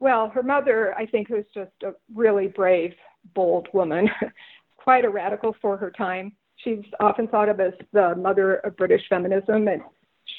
Well, 0.00 0.30
her 0.30 0.42
mother, 0.42 0.94
I 0.96 1.06
think, 1.06 1.28
was 1.28 1.44
just 1.54 1.72
a 1.82 1.92
really 2.14 2.48
brave, 2.48 2.94
bold 3.34 3.68
woman, 3.72 4.08
quite 4.82 5.04
a 5.04 5.10
radical 5.10 5.54
for 5.60 5.76
her 5.76 5.90
time. 5.90 6.32
She's 6.56 6.84
often 7.00 7.28
thought 7.28 7.48
of 7.48 7.60
as 7.60 7.72
the 7.92 8.14
mother 8.16 8.56
of 8.56 8.76
British 8.76 9.02
feminism, 9.08 9.68
and 9.68 9.82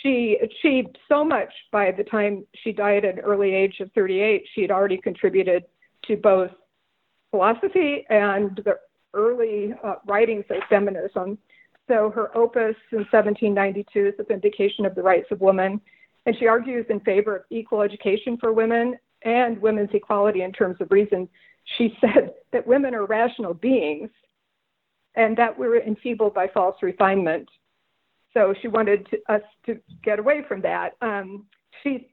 she 0.01 0.37
achieved 0.41 0.97
so 1.09 1.23
much 1.23 1.51
by 1.71 1.91
the 1.91 2.03
time 2.03 2.45
she 2.63 2.71
died 2.71 3.05
at 3.05 3.15
an 3.15 3.19
early 3.19 3.53
age 3.53 3.79
of 3.79 3.91
38. 3.93 4.43
She 4.53 4.61
had 4.61 4.71
already 4.71 4.97
contributed 4.97 5.63
to 6.07 6.17
both 6.17 6.51
philosophy 7.31 8.05
and 8.09 8.55
the 8.63 8.77
early 9.13 9.73
uh, 9.83 9.95
writings 10.05 10.45
of 10.49 10.57
feminism. 10.69 11.37
So 11.87 12.09
her 12.11 12.35
opus 12.37 12.75
in 12.91 12.99
1792 12.99 14.07
is 14.07 14.13
a 14.19 14.23
vindication 14.23 14.85
of 14.85 14.95
the 14.95 15.03
rights 15.03 15.27
of 15.31 15.41
women, 15.41 15.81
and 16.25 16.35
she 16.37 16.47
argues 16.47 16.85
in 16.89 16.99
favor 17.01 17.37
of 17.37 17.43
equal 17.49 17.81
education 17.81 18.37
for 18.37 18.53
women 18.53 18.95
and 19.23 19.61
women's 19.61 19.89
equality 19.93 20.41
in 20.43 20.51
terms 20.53 20.77
of 20.79 20.91
reason. 20.91 21.27
She 21.77 21.97
said 22.01 22.33
that 22.51 22.65
women 22.65 22.95
are 22.95 23.05
rational 23.05 23.53
beings 23.53 24.09
and 25.15 25.37
that 25.37 25.57
we're 25.57 25.81
enfeebled 25.81 26.33
by 26.33 26.47
false 26.47 26.75
refinement. 26.81 27.47
So 28.33 28.53
she 28.61 28.67
wanted 28.67 29.07
to, 29.11 29.19
us 29.29 29.41
to 29.65 29.79
get 30.03 30.19
away 30.19 30.43
from 30.47 30.61
that. 30.61 30.93
Um, 31.01 31.45
she 31.83 32.09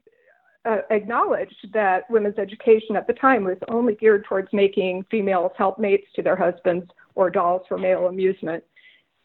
uh, 0.65 0.79
acknowledged 0.91 1.67
that 1.73 2.09
women's 2.09 2.37
education 2.37 2.95
at 2.95 3.07
the 3.07 3.13
time 3.13 3.43
was 3.43 3.57
only 3.67 3.95
geared 3.95 4.25
towards 4.25 4.49
making 4.53 5.05
females 5.09 5.51
helpmates 5.57 6.05
to 6.15 6.21
their 6.21 6.35
husbands 6.35 6.85
or 7.15 7.29
dolls 7.29 7.63
for 7.67 7.77
male 7.77 8.07
amusement. 8.07 8.63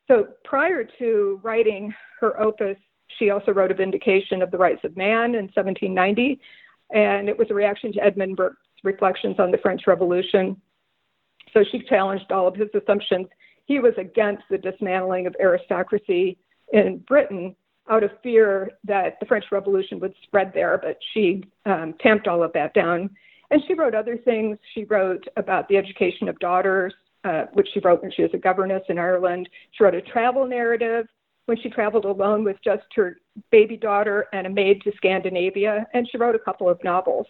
So 0.09 0.29
prior 0.45 0.85
to 0.99 1.41
writing 1.43 1.93
her 2.21 2.41
opus, 2.41 2.77
she 3.19 3.31
also 3.31 3.53
wrote 3.53 3.71
a 3.71 3.75
vindication 3.75 4.43
of 4.43 4.51
the 4.51 4.59
rights 4.59 4.81
of 4.85 4.97
man 4.97 5.35
in 5.35 5.51
1790, 5.55 6.41
and 6.91 7.29
it 7.29 7.37
was 7.37 7.49
a 7.51 7.55
reaction 7.55 7.93
to 7.93 8.03
Edmund 8.03 8.37
Burke's 8.37 8.57
reflections 8.83 9.37
on 9.39 9.51
the 9.51 9.59
French 9.59 9.83
Revolution. 9.87 10.61
So 11.53 11.65
she 11.71 11.81
challenged 11.89 12.31
all 12.31 12.47
of 12.47 12.55
his 12.55 12.69
assumptions. 12.75 13.27
He 13.67 13.79
was 13.79 13.93
against 13.99 14.45
the 14.49 14.59
dismantling 14.59 15.27
of 15.27 15.37
aristocracy 15.41 16.39
in 16.73 16.99
Britain 17.07 17.55
out 17.89 18.03
of 18.03 18.11
fear 18.23 18.71
that 18.85 19.19
the 19.21 19.27
French 19.27 19.45
Revolution 19.53 20.01
would 20.01 20.15
spread 20.25 20.53
there, 20.55 20.79
but 20.79 20.99
she 21.13 21.45
um, 21.67 21.95
tamped 22.01 22.27
all 22.27 22.43
of 22.43 22.53
that 22.55 22.75
down. 22.75 23.11
And 23.51 23.63
she 23.67 23.75
wrote 23.75 23.95
other 23.95 24.17
things. 24.17 24.59
She 24.75 24.85
wrote 24.85 25.25
about 25.37 25.69
the 25.69 25.77
education 25.77 26.29
of 26.29 26.39
daughters, 26.41 26.93
uh, 27.25 27.45
which 27.53 27.69
she 27.73 27.81
wrote 27.81 28.03
when 28.03 28.11
she 28.11 28.23
was 28.23 28.33
a 28.35 28.39
governess 28.39 28.83
in 28.89 28.99
Ireland. 28.99 29.49
She 29.73 29.85
wrote 29.85 29.95
a 29.95 30.03
travel 30.03 30.47
narrative 30.47 31.07
when 31.47 31.57
she 31.61 31.71
traveled 31.71 32.05
alone 32.05 32.43
with 32.43 32.57
just 32.65 32.83
her 32.97 33.19
baby 33.53 33.77
daughter 33.77 34.27
and 34.33 34.49
a 34.49 34.51
maid 34.51 34.83
to 34.83 34.93
Scandinavia. 34.97 35.87
And 35.95 36.09
she 36.11 36.19
wrote 36.19 36.35
a 36.35 36.41
couple 36.41 36.69
of 36.69 36.83
novels. 36.83 37.27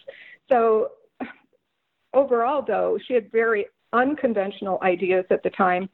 So, 0.48 0.92
overall, 2.14 2.64
though, 2.66 2.98
she 3.06 3.12
had 3.12 3.30
very 3.30 3.66
unconventional 3.92 4.78
ideas 4.82 5.26
at 5.30 5.42
the 5.42 5.50
time. 5.50 5.90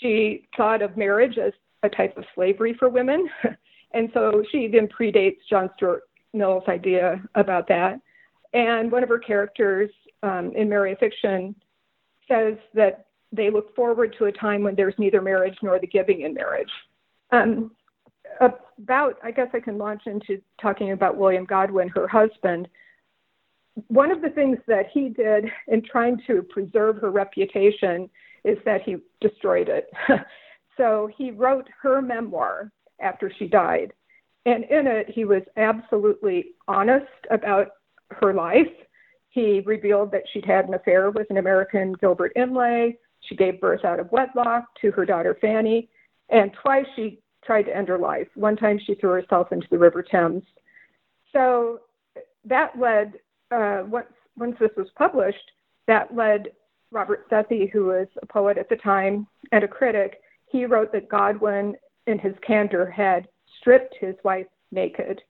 She 0.00 0.46
thought 0.56 0.82
of 0.82 0.96
marriage 0.96 1.38
as 1.38 1.52
a 1.82 1.88
type 1.88 2.16
of 2.16 2.24
slavery 2.34 2.74
for 2.78 2.88
women. 2.88 3.28
and 3.94 4.10
so 4.12 4.42
she 4.50 4.58
even 4.58 4.88
predates 4.88 5.38
John 5.48 5.70
Stuart 5.76 6.02
Mill's 6.32 6.64
idea 6.68 7.22
about 7.34 7.68
that. 7.68 8.00
And 8.52 8.90
one 8.90 9.02
of 9.02 9.08
her 9.08 9.18
characters 9.18 9.90
um, 10.22 10.52
in 10.54 10.68
Mary 10.68 10.96
Fiction 10.98 11.54
says 12.28 12.56
that 12.74 13.06
they 13.32 13.50
look 13.50 13.74
forward 13.74 14.14
to 14.18 14.26
a 14.26 14.32
time 14.32 14.62
when 14.62 14.74
there's 14.74 14.94
neither 14.98 15.20
marriage 15.20 15.56
nor 15.62 15.78
the 15.78 15.86
giving 15.86 16.22
in 16.22 16.34
marriage. 16.34 16.70
Um, 17.32 17.72
about, 18.40 19.18
I 19.22 19.30
guess 19.30 19.48
I 19.52 19.60
can 19.60 19.78
launch 19.78 20.02
into 20.06 20.40
talking 20.60 20.92
about 20.92 21.16
William 21.16 21.44
Godwin, 21.44 21.88
her 21.90 22.06
husband. 22.06 22.68
One 23.88 24.10
of 24.10 24.22
the 24.22 24.30
things 24.30 24.58
that 24.66 24.86
he 24.92 25.08
did 25.08 25.46
in 25.68 25.82
trying 25.82 26.20
to 26.26 26.42
preserve 26.42 26.96
her 26.98 27.10
reputation 27.10 28.08
is 28.46 28.58
that 28.64 28.82
he 28.82 28.96
destroyed 29.20 29.68
it. 29.68 29.90
So 30.76 31.08
he 31.16 31.30
wrote 31.30 31.68
her 31.82 32.02
memoir 32.02 32.70
after 33.00 33.32
she 33.38 33.46
died. 33.46 33.92
And 34.44 34.64
in 34.64 34.86
it, 34.86 35.08
he 35.08 35.24
was 35.24 35.42
absolutely 35.56 36.52
honest 36.68 37.06
about 37.30 37.68
her 38.10 38.32
life. 38.32 38.72
He 39.30 39.62
revealed 39.66 40.12
that 40.12 40.22
she'd 40.32 40.44
had 40.44 40.66
an 40.66 40.74
affair 40.74 41.10
with 41.10 41.28
an 41.30 41.38
American, 41.38 41.94
Gilbert 41.94 42.32
Imlay. 42.36 42.96
She 43.22 43.34
gave 43.34 43.60
birth 43.60 43.84
out 43.84 44.00
of 44.00 44.12
wedlock 44.12 44.66
to 44.80 44.90
her 44.92 45.04
daughter 45.04 45.36
Fanny. 45.40 45.88
And 46.28 46.52
twice 46.62 46.86
she 46.94 47.20
tried 47.44 47.64
to 47.64 47.76
end 47.76 47.88
her 47.88 47.98
life. 47.98 48.28
One 48.34 48.56
time 48.56 48.78
she 48.84 48.94
threw 48.94 49.10
herself 49.10 49.52
into 49.52 49.66
the 49.70 49.78
River 49.78 50.02
Thames. 50.02 50.42
So 51.32 51.80
that 52.44 52.78
led, 52.78 53.14
uh, 53.50 53.82
once, 53.86 54.12
once 54.36 54.56
this 54.60 54.70
was 54.76 54.88
published, 54.96 55.50
that 55.86 56.14
led 56.14 56.48
Robert 56.90 57.26
Southey, 57.28 57.66
who 57.72 57.86
was 57.86 58.06
a 58.22 58.26
poet 58.26 58.58
at 58.58 58.68
the 58.68 58.76
time 58.76 59.26
and 59.52 59.64
a 59.64 59.68
critic, 59.68 60.20
he 60.46 60.64
wrote 60.64 60.92
that 60.92 61.08
Godwin, 61.08 61.74
in 62.06 62.18
his 62.18 62.34
candor, 62.46 62.90
had 62.90 63.28
stripped 63.58 63.94
his 64.00 64.14
wife 64.22 64.46
naked. 64.70 65.20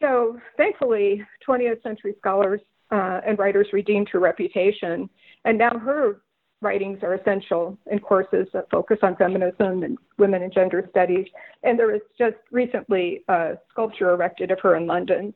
So 0.00 0.38
thankfully, 0.56 1.24
20th 1.48 1.82
century 1.82 2.14
scholars 2.18 2.60
uh, 2.90 3.20
and 3.26 3.38
writers 3.38 3.68
redeemed 3.72 4.08
her 4.10 4.20
reputation, 4.20 5.08
and 5.44 5.56
now 5.56 5.78
her 5.78 6.20
writings 6.60 6.98
are 7.02 7.14
essential 7.14 7.78
in 7.90 7.98
courses 7.98 8.46
that 8.52 8.70
focus 8.70 8.98
on 9.02 9.16
feminism 9.16 9.82
and 9.82 9.98
women 10.18 10.42
and 10.42 10.52
gender 10.52 10.86
studies. 10.90 11.26
And 11.62 11.78
there 11.78 11.88
was 11.88 12.00
just 12.18 12.36
recently 12.50 13.22
a 13.28 13.58
sculpture 13.70 14.10
erected 14.10 14.50
of 14.50 14.60
her 14.60 14.76
in 14.76 14.86
London. 14.86 15.34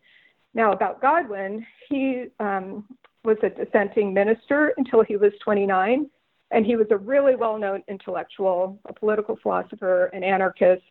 Now, 0.54 0.72
about 0.72 1.00
Godwin, 1.00 1.64
he 1.88 2.26
um, 2.40 2.84
was 3.28 3.36
a 3.42 3.50
dissenting 3.50 4.14
minister 4.14 4.72
until 4.78 5.04
he 5.04 5.16
was 5.16 5.32
29 5.44 6.08
and 6.50 6.64
he 6.64 6.76
was 6.76 6.86
a 6.90 6.96
really 6.96 7.36
well 7.36 7.58
known 7.58 7.82
intellectual, 7.86 8.80
a 8.86 8.92
political 8.92 9.38
philosopher, 9.42 10.06
an 10.06 10.24
anarchist. 10.24 10.82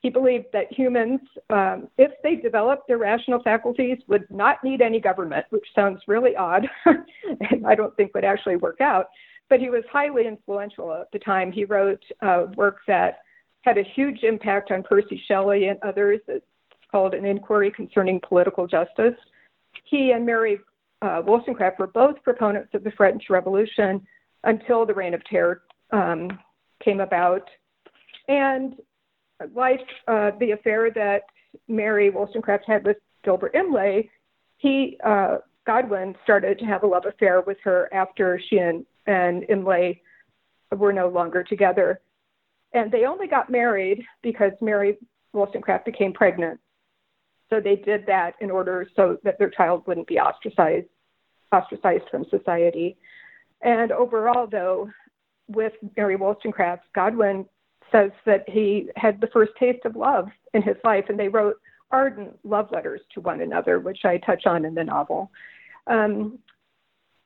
He 0.00 0.10
believed 0.10 0.46
that 0.52 0.70
humans, 0.70 1.20
um, 1.48 1.88
if 1.96 2.10
they 2.22 2.36
developed 2.36 2.86
their 2.86 2.98
rational 2.98 3.42
faculties, 3.42 3.96
would 4.08 4.30
not 4.30 4.62
need 4.62 4.82
any 4.82 5.00
government, 5.00 5.46
which 5.48 5.64
sounds 5.74 6.00
really 6.06 6.36
odd, 6.36 6.66
and 6.84 7.66
I 7.66 7.74
don't 7.74 7.96
think 7.96 8.14
would 8.14 8.24
actually 8.24 8.56
work 8.56 8.82
out. 8.82 9.06
But 9.48 9.60
he 9.60 9.70
was 9.70 9.82
highly 9.90 10.26
influential 10.26 10.92
at 10.92 11.10
the 11.12 11.18
time. 11.18 11.50
He 11.50 11.64
wrote 11.64 12.02
uh, 12.20 12.46
work 12.56 12.80
that 12.86 13.20
had 13.62 13.78
a 13.78 13.82
huge 13.94 14.22
impact 14.22 14.70
on 14.70 14.82
Percy 14.82 15.20
Shelley 15.26 15.68
and 15.68 15.78
others. 15.82 16.20
It's 16.28 16.44
called 16.90 17.14
An 17.14 17.24
Inquiry 17.24 17.70
Concerning 17.70 18.20
Political 18.20 18.66
Justice. 18.66 19.16
He 19.84 20.12
and 20.12 20.26
Mary 20.26 20.60
uh, 21.02 21.22
Wollstonecraft 21.24 21.78
were 21.78 21.86
both 21.86 22.22
proponents 22.22 22.74
of 22.74 22.84
the 22.84 22.90
French 22.92 23.24
Revolution, 23.30 24.06
until 24.44 24.86
the 24.86 24.94
Reign 24.94 25.14
of 25.14 25.24
Terror 25.24 25.62
um, 25.92 26.38
came 26.82 27.00
about. 27.00 27.48
And 28.28 28.74
like 29.54 29.86
uh, 30.08 30.32
the 30.38 30.52
affair 30.52 30.90
that 30.92 31.22
Mary 31.68 32.10
Wollstonecraft 32.10 32.64
had 32.66 32.84
with 32.84 32.98
Gilbert 33.24 33.54
Imlay, 33.54 34.08
he 34.58 34.98
uh, 35.04 35.38
Godwin 35.66 36.14
started 36.22 36.58
to 36.58 36.64
have 36.64 36.82
a 36.82 36.86
love 36.86 37.06
affair 37.06 37.42
with 37.42 37.58
her 37.64 37.88
after 37.92 38.40
she 38.48 38.58
and, 38.58 38.84
and 39.06 39.44
Imlay 39.48 40.00
were 40.76 40.92
no 40.92 41.08
longer 41.08 41.42
together. 41.42 42.00
And 42.72 42.92
they 42.92 43.04
only 43.04 43.26
got 43.26 43.50
married 43.50 44.04
because 44.22 44.52
Mary 44.60 44.96
Wollstonecraft 45.32 45.84
became 45.84 46.12
pregnant. 46.12 46.60
So 47.50 47.60
they 47.60 47.76
did 47.76 48.06
that 48.06 48.34
in 48.40 48.50
order 48.50 48.88
so 48.94 49.18
that 49.24 49.38
their 49.38 49.50
child 49.50 49.82
wouldn't 49.86 50.06
be 50.06 50.18
ostracized 50.18 50.86
ostracized 51.52 52.04
from 52.10 52.24
society. 52.30 52.96
And 53.62 53.90
overall, 53.90 54.46
though, 54.46 54.88
with 55.48 55.72
Mary 55.96 56.16
Wollstonecraft, 56.16 56.84
Godwin 56.94 57.44
says 57.90 58.12
that 58.24 58.48
he 58.48 58.88
had 58.96 59.20
the 59.20 59.26
first 59.28 59.52
taste 59.58 59.84
of 59.84 59.96
love 59.96 60.28
in 60.54 60.62
his 60.62 60.76
life, 60.84 61.06
and 61.08 61.18
they 61.18 61.28
wrote 61.28 61.56
ardent 61.90 62.38
love 62.44 62.68
letters 62.70 63.00
to 63.14 63.20
one 63.20 63.40
another, 63.40 63.80
which 63.80 64.04
I 64.04 64.18
touch 64.18 64.46
on 64.46 64.64
in 64.64 64.74
the 64.74 64.84
novel. 64.84 65.30
Um, 65.86 66.38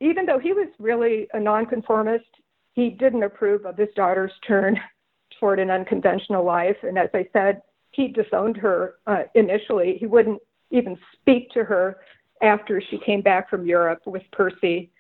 even 0.01 0.27
though 0.27 0.39
he 0.39 0.53
was 0.53 0.69
really 0.79 1.29
a 1.35 1.41
nonconformist, 1.41 2.25
he 2.73 2.91
didn't 2.91 3.23
approve 3.23 3.67
of 3.67 3.77
his 3.77 3.89
daughter's 3.95 4.33
turn 4.47 4.81
toward 5.39 5.61
an 5.61 5.71
unconventional 5.71 6.45
life. 6.45 6.77
And 6.83 6.99
as 6.99 7.11
I 7.13 7.29
said, 7.33 7.61
he 7.95 8.09
disowned 8.09 8.57
her 8.57 8.95
uh, 9.07 9.23
initially. 9.35 9.97
He 9.99 10.07
wouldn't 10.07 10.41
even 10.71 10.99
speak 11.13 11.51
to 11.51 11.65
her 11.65 11.99
after 12.43 12.83
she 12.91 12.99
came 12.99 13.23
back 13.23 13.49
from 13.49 13.67
Europe 13.67 14.03
with 14.07 14.23
Percy 14.33 14.91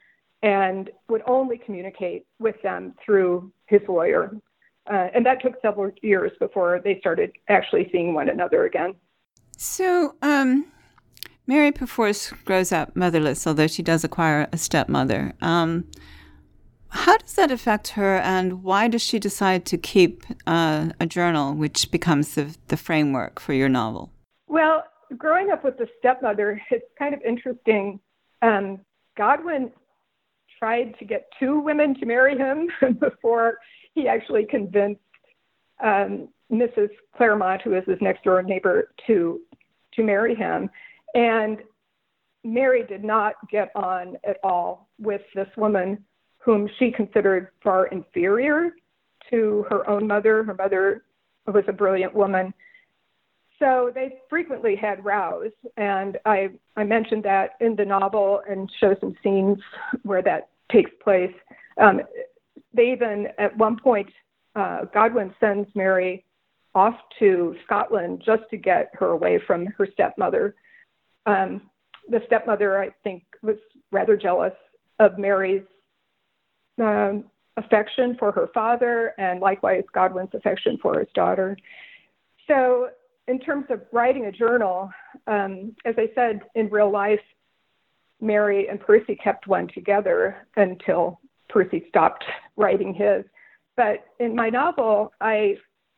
and 0.42 0.90
would 1.08 1.22
only 1.26 1.58
communicate 1.58 2.26
with 2.38 2.60
them 2.62 2.94
through 3.04 3.50
his 3.66 3.80
lawyer. 3.88 4.36
Uh, 4.90 5.08
and 5.14 5.24
that 5.24 5.40
took 5.40 5.54
several 5.62 5.90
years 6.02 6.30
before 6.38 6.80
they 6.84 6.98
started 7.00 7.32
actually 7.48 7.88
seeing 7.90 8.12
one 8.12 8.28
another 8.28 8.66
again. 8.66 8.94
So, 9.56 10.16
um, 10.20 10.66
Mary 11.46 11.72
perforce 11.72 12.30
grows 12.44 12.72
up 12.72 12.94
motherless, 12.94 13.46
although 13.46 13.66
she 13.66 13.82
does 13.82 14.04
acquire 14.04 14.48
a 14.52 14.58
stepmother. 14.58 15.32
Um, 15.40 15.84
how 16.94 17.16
does 17.18 17.34
that 17.34 17.50
affect 17.50 17.88
her, 17.88 18.16
and 18.18 18.62
why 18.62 18.88
does 18.88 19.02
she 19.02 19.18
decide 19.18 19.66
to 19.66 19.76
keep 19.76 20.24
uh, 20.46 20.90
a 21.00 21.06
journal, 21.06 21.52
which 21.52 21.90
becomes 21.90 22.34
the, 22.34 22.56
the 22.68 22.76
framework 22.76 23.40
for 23.40 23.52
your 23.52 23.68
novel? 23.68 24.12
Well, 24.46 24.84
growing 25.18 25.50
up 25.50 25.64
with 25.64 25.76
the 25.76 25.88
stepmother, 25.98 26.60
it's 26.70 26.86
kind 26.98 27.12
of 27.12 27.20
interesting. 27.22 27.98
Um, 28.42 28.80
Godwin 29.16 29.72
tried 30.58 30.96
to 30.98 31.04
get 31.04 31.26
two 31.38 31.58
women 31.58 31.94
to 31.98 32.06
marry 32.06 32.38
him 32.38 32.68
before 33.00 33.58
he 33.94 34.06
actually 34.08 34.46
convinced 34.46 35.00
um, 35.82 36.28
Mrs. 36.50 36.90
Clairmont, 37.16 37.62
who 37.62 37.74
is 37.76 37.84
his 37.86 37.98
next 38.00 38.22
door 38.24 38.42
neighbor, 38.42 38.90
to 39.06 39.40
to 39.94 40.02
marry 40.02 40.34
him. 40.34 40.70
And 41.14 41.58
Mary 42.44 42.84
did 42.84 43.04
not 43.04 43.34
get 43.50 43.70
on 43.74 44.16
at 44.24 44.38
all 44.42 44.88
with 44.98 45.22
this 45.34 45.48
woman 45.56 46.04
whom 46.44 46.68
she 46.78 46.90
considered 46.90 47.48
far 47.62 47.86
inferior 47.86 48.70
to 49.30 49.64
her 49.70 49.88
own 49.88 50.06
mother. 50.06 50.44
Her 50.44 50.54
mother 50.54 51.04
was 51.46 51.64
a 51.68 51.72
brilliant 51.72 52.14
woman. 52.14 52.52
So 53.58 53.90
they 53.94 54.18
frequently 54.28 54.76
had 54.76 55.04
rows, 55.04 55.52
and 55.76 56.18
I, 56.26 56.50
I 56.76 56.84
mentioned 56.84 57.22
that 57.24 57.50
in 57.60 57.76
the 57.76 57.84
novel 57.84 58.42
and 58.48 58.70
show 58.80 58.94
some 59.00 59.14
scenes 59.22 59.58
where 60.02 60.22
that 60.22 60.48
takes 60.72 60.90
place. 61.02 61.32
Um, 61.80 62.02
they 62.74 62.90
even, 62.90 63.28
at 63.38 63.56
one 63.56 63.78
point, 63.78 64.10
uh, 64.56 64.86
Godwin 64.92 65.32
sends 65.38 65.68
Mary 65.74 66.24
off 66.74 66.94
to 67.20 67.54
Scotland 67.64 68.22
just 68.26 68.42
to 68.50 68.56
get 68.56 68.90
her 68.94 69.06
away 69.06 69.40
from 69.46 69.66
her 69.66 69.86
stepmother. 69.92 70.56
Um, 71.26 71.62
the 72.08 72.20
stepmother, 72.26 72.82
I 72.82 72.90
think, 73.04 73.22
was 73.42 73.56
rather 73.92 74.16
jealous 74.16 74.52
of 74.98 75.16
Mary's 75.16 75.62
um, 76.80 77.24
affection 77.56 78.16
for 78.18 78.32
her 78.32 78.48
father 78.52 79.14
and 79.18 79.40
likewise 79.40 79.84
Godwin's 79.92 80.34
affection 80.34 80.78
for 80.82 80.98
his 80.98 81.08
daughter. 81.14 81.56
So, 82.48 82.88
in 83.26 83.38
terms 83.38 83.66
of 83.70 83.80
writing 83.90 84.26
a 84.26 84.32
journal, 84.32 84.90
um, 85.26 85.74
as 85.86 85.94
I 85.96 86.10
said, 86.14 86.40
in 86.54 86.68
real 86.68 86.90
life, 86.90 87.20
Mary 88.20 88.68
and 88.68 88.78
Percy 88.78 89.16
kept 89.16 89.46
one 89.46 89.68
together 89.68 90.46
until 90.56 91.20
Percy 91.48 91.84
stopped 91.88 92.24
writing 92.56 92.92
his. 92.92 93.24
But 93.76 94.04
in 94.20 94.34
my 94.34 94.50
novel, 94.50 95.12
I 95.20 95.56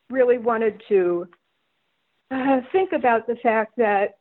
really 0.09 0.37
wanted 0.37 0.81
to 0.87 1.27
uh, 2.31 2.61
think 2.71 2.93
about 2.93 3.27
the 3.27 3.35
fact 3.35 3.73
that 3.77 4.17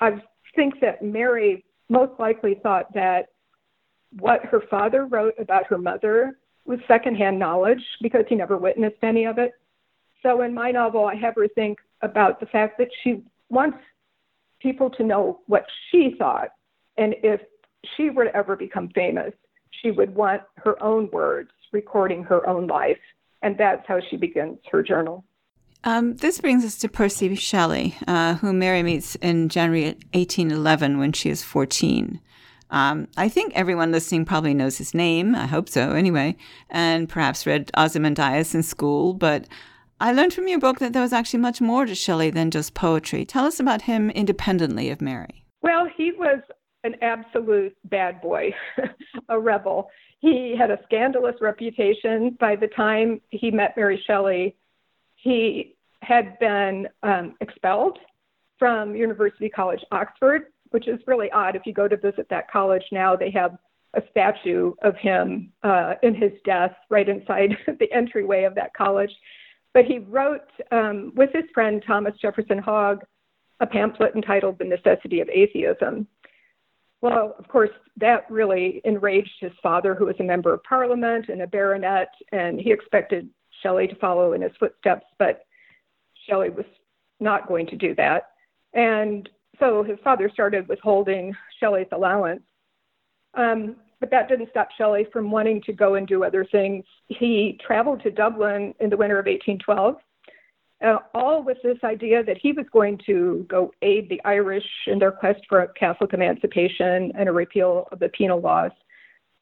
I 0.00 0.22
think 0.54 0.80
that 0.80 1.02
Mary 1.02 1.64
most 1.88 2.18
likely 2.18 2.58
thought 2.62 2.92
that 2.94 3.28
what 4.18 4.44
her 4.46 4.62
father 4.70 5.06
wrote 5.06 5.34
about 5.38 5.66
her 5.66 5.78
mother 5.78 6.38
was 6.64 6.78
secondhand 6.88 7.38
knowledge 7.38 7.82
because 8.02 8.24
he 8.28 8.34
never 8.34 8.56
witnessed 8.56 8.96
any 9.02 9.24
of 9.24 9.38
it. 9.38 9.52
So 10.22 10.42
in 10.42 10.54
my 10.54 10.70
novel, 10.70 11.06
I 11.06 11.14
have 11.14 11.34
her 11.36 11.48
think 11.48 11.78
about 12.02 12.40
the 12.40 12.46
fact 12.46 12.78
that 12.78 12.88
she 13.02 13.22
wants 13.48 13.78
people 14.60 14.90
to 14.90 15.04
know 15.04 15.40
what 15.46 15.64
she 15.90 16.14
thought. 16.18 16.48
And 16.96 17.14
if 17.22 17.40
she 17.96 18.10
were 18.10 18.24
to 18.24 18.36
ever 18.36 18.56
become 18.56 18.88
famous, 18.94 19.32
she 19.82 19.90
would 19.90 20.14
want 20.14 20.42
her 20.56 20.82
own 20.82 21.10
words 21.12 21.50
recording 21.72 22.24
her 22.24 22.46
own 22.48 22.66
life. 22.66 22.98
And 23.42 23.56
that's 23.58 23.86
how 23.86 24.00
she 24.10 24.16
begins 24.16 24.58
her 24.72 24.82
journal. 24.82 25.24
Um, 25.84 26.16
this 26.16 26.40
brings 26.40 26.64
us 26.64 26.76
to 26.78 26.88
Percy 26.88 27.34
Shelley, 27.36 27.94
uh, 28.08 28.34
whom 28.36 28.58
Mary 28.58 28.82
meets 28.82 29.14
in 29.16 29.48
January 29.48 29.94
1811 30.14 30.98
when 30.98 31.12
she 31.12 31.30
is 31.30 31.44
14. 31.44 32.20
Um, 32.70 33.08
I 33.16 33.28
think 33.28 33.52
everyone 33.54 33.92
listening 33.92 34.24
probably 34.24 34.54
knows 34.54 34.78
his 34.78 34.94
name. 34.94 35.34
I 35.34 35.46
hope 35.46 35.68
so, 35.68 35.92
anyway, 35.92 36.36
and 36.70 37.08
perhaps 37.08 37.46
read 37.46 37.70
Ozymandias 37.76 38.54
in 38.54 38.62
school. 38.62 39.14
But 39.14 39.46
I 40.00 40.12
learned 40.12 40.34
from 40.34 40.48
your 40.48 40.58
book 40.58 40.78
that 40.80 40.92
there 40.92 41.02
was 41.02 41.12
actually 41.12 41.40
much 41.40 41.60
more 41.60 41.86
to 41.86 41.94
Shelley 41.94 42.30
than 42.30 42.50
just 42.50 42.74
poetry. 42.74 43.24
Tell 43.24 43.44
us 43.44 43.60
about 43.60 43.82
him 43.82 44.10
independently 44.10 44.90
of 44.90 45.00
Mary. 45.00 45.44
Well, 45.62 45.86
he 45.96 46.12
was 46.12 46.40
an 46.84 46.96
absolute 47.02 47.76
bad 47.84 48.20
boy, 48.20 48.52
a 49.28 49.38
rebel. 49.38 49.90
He 50.20 50.54
had 50.58 50.70
a 50.70 50.78
scandalous 50.84 51.36
reputation. 51.40 52.36
By 52.40 52.56
the 52.56 52.68
time 52.68 53.20
he 53.30 53.50
met 53.50 53.76
Mary 53.76 54.02
Shelley, 54.06 54.56
he 55.14 55.74
had 56.02 56.38
been 56.38 56.88
um, 57.02 57.34
expelled 57.40 57.98
from 58.58 58.94
University 58.94 59.48
College 59.48 59.80
Oxford 59.92 60.46
which 60.70 60.88
is 60.88 61.00
really 61.06 61.30
odd. 61.30 61.56
If 61.56 61.66
you 61.66 61.72
go 61.72 61.88
to 61.88 61.96
visit 61.96 62.26
that 62.30 62.50
college 62.50 62.84
now, 62.92 63.16
they 63.16 63.30
have 63.30 63.56
a 63.94 64.02
statue 64.10 64.72
of 64.82 64.94
him 64.96 65.52
uh, 65.62 65.94
in 66.02 66.14
his 66.14 66.32
death 66.44 66.74
right 66.90 67.08
inside 67.08 67.56
the 67.80 67.90
entryway 67.92 68.44
of 68.44 68.54
that 68.54 68.74
college. 68.74 69.12
But 69.72 69.84
he 69.84 69.98
wrote 69.98 70.48
um, 70.70 71.12
with 71.16 71.30
his 71.32 71.44
friend 71.52 71.82
Thomas 71.86 72.14
Jefferson 72.20 72.58
Hogg 72.58 73.04
a 73.60 73.66
pamphlet 73.66 74.14
entitled 74.14 74.58
The 74.58 74.64
Necessity 74.64 75.20
of 75.20 75.28
Atheism. 75.28 76.06
Well, 77.00 77.34
of 77.38 77.48
course, 77.48 77.70
that 77.98 78.30
really 78.30 78.80
enraged 78.84 79.32
his 79.40 79.52
father, 79.62 79.94
who 79.94 80.06
was 80.06 80.16
a 80.18 80.24
member 80.24 80.52
of 80.52 80.62
parliament 80.64 81.28
and 81.28 81.42
a 81.42 81.46
baronet, 81.46 82.08
and 82.32 82.60
he 82.60 82.72
expected 82.72 83.28
Shelley 83.62 83.86
to 83.86 83.94
follow 83.96 84.32
in 84.32 84.42
his 84.42 84.52
footsteps, 84.58 85.06
but 85.18 85.44
Shelley 86.26 86.50
was 86.50 86.66
not 87.20 87.48
going 87.48 87.66
to 87.68 87.76
do 87.76 87.94
that. 87.94 88.30
And 88.74 89.28
so 89.58 89.82
his 89.82 89.98
father 90.04 90.30
started 90.32 90.68
withholding 90.68 91.34
Shelley's 91.58 91.86
allowance. 91.92 92.42
Um, 93.34 93.76
but 94.00 94.10
that 94.10 94.28
didn't 94.28 94.50
stop 94.50 94.68
Shelley 94.76 95.06
from 95.12 95.30
wanting 95.30 95.62
to 95.62 95.72
go 95.72 95.94
and 95.94 96.06
do 96.06 96.24
other 96.24 96.44
things. 96.44 96.84
He 97.06 97.58
traveled 97.66 98.02
to 98.02 98.10
Dublin 98.10 98.74
in 98.80 98.90
the 98.90 98.96
winter 98.96 99.18
of 99.18 99.26
1812, 99.26 99.96
uh, 100.84 100.98
all 101.14 101.42
with 101.42 101.56
this 101.62 101.78
idea 101.82 102.22
that 102.22 102.36
he 102.36 102.52
was 102.52 102.66
going 102.72 102.98
to 103.06 103.46
go 103.48 103.72
aid 103.80 104.08
the 104.10 104.20
Irish 104.24 104.66
in 104.86 104.98
their 104.98 105.12
quest 105.12 105.40
for 105.48 105.66
Catholic 105.68 106.12
emancipation 106.12 107.12
and 107.16 107.28
a 107.28 107.32
repeal 107.32 107.88
of 107.90 107.98
the 107.98 108.10
penal 108.10 108.40
laws 108.40 108.72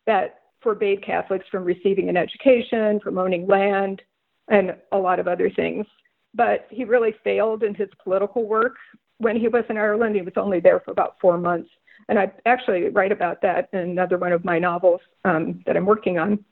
that 0.06 0.40
forbade 0.60 1.04
Catholics 1.04 1.46
from 1.50 1.64
receiving 1.64 2.08
an 2.08 2.16
education, 2.16 3.00
from 3.00 3.18
owning 3.18 3.46
land, 3.46 4.02
and 4.48 4.76
a 4.92 4.98
lot 4.98 5.18
of 5.18 5.26
other 5.26 5.50
things. 5.50 5.86
But 6.32 6.66
he 6.70 6.84
really 6.84 7.14
failed 7.24 7.62
in 7.62 7.74
his 7.74 7.88
political 8.02 8.46
work 8.46 8.76
when 9.18 9.36
he 9.36 9.48
was 9.48 9.64
in 9.68 9.76
Ireland, 9.76 10.16
he 10.16 10.22
was 10.22 10.34
only 10.36 10.60
there 10.60 10.80
for 10.80 10.90
about 10.90 11.16
four 11.20 11.38
months. 11.38 11.70
And 12.08 12.18
I 12.18 12.32
actually 12.46 12.88
write 12.88 13.12
about 13.12 13.40
that 13.42 13.68
in 13.72 13.78
another 13.78 14.18
one 14.18 14.32
of 14.32 14.44
my 14.44 14.58
novels 14.58 15.00
um, 15.24 15.62
that 15.66 15.76
I'm 15.76 15.86
working 15.86 16.18
on. 16.18 16.44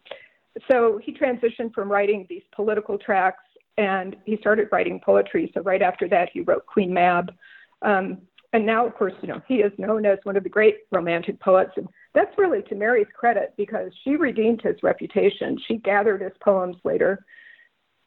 So 0.71 1.01
he 1.03 1.13
transitioned 1.13 1.75
from 1.75 1.91
writing 1.91 2.27
these 2.29 2.43
political 2.55 2.99
tracts 2.99 3.45
and 3.79 4.17
he 4.25 4.37
started 4.39 4.69
writing 4.71 5.01
poetry. 5.05 5.51
So 5.55 5.63
right 5.63 5.83
after 5.83 6.09
that, 6.09 6.29
he 6.33 6.41
wrote 6.41 6.67
Queen 6.67 6.93
Mab. 6.93 7.33
Um, 7.83 8.19
and 8.53 8.67
now, 8.67 8.87
of 8.87 8.95
course, 8.95 9.15
you 9.23 9.29
know, 9.29 9.41
he 9.49 9.57
is 9.57 9.73
known 9.79 10.05
as 10.05 10.19
one 10.25 10.37
of 10.37 10.43
the 10.43 10.49
great 10.49 10.81
romantic 10.91 11.41
poets. 11.41 11.73
And 11.77 11.89
that's 12.15 12.37
really 12.37 12.63
to 12.63 12.75
Mary's 12.75 13.07
credit 13.15 13.55
because 13.57 13.91
she 14.05 14.17
redeemed 14.17 14.61
his 14.63 14.77
reputation. 14.83 15.59
She 15.67 15.79
gathered 15.79 16.21
his 16.21 16.33
poems 16.45 16.77
later 16.85 17.25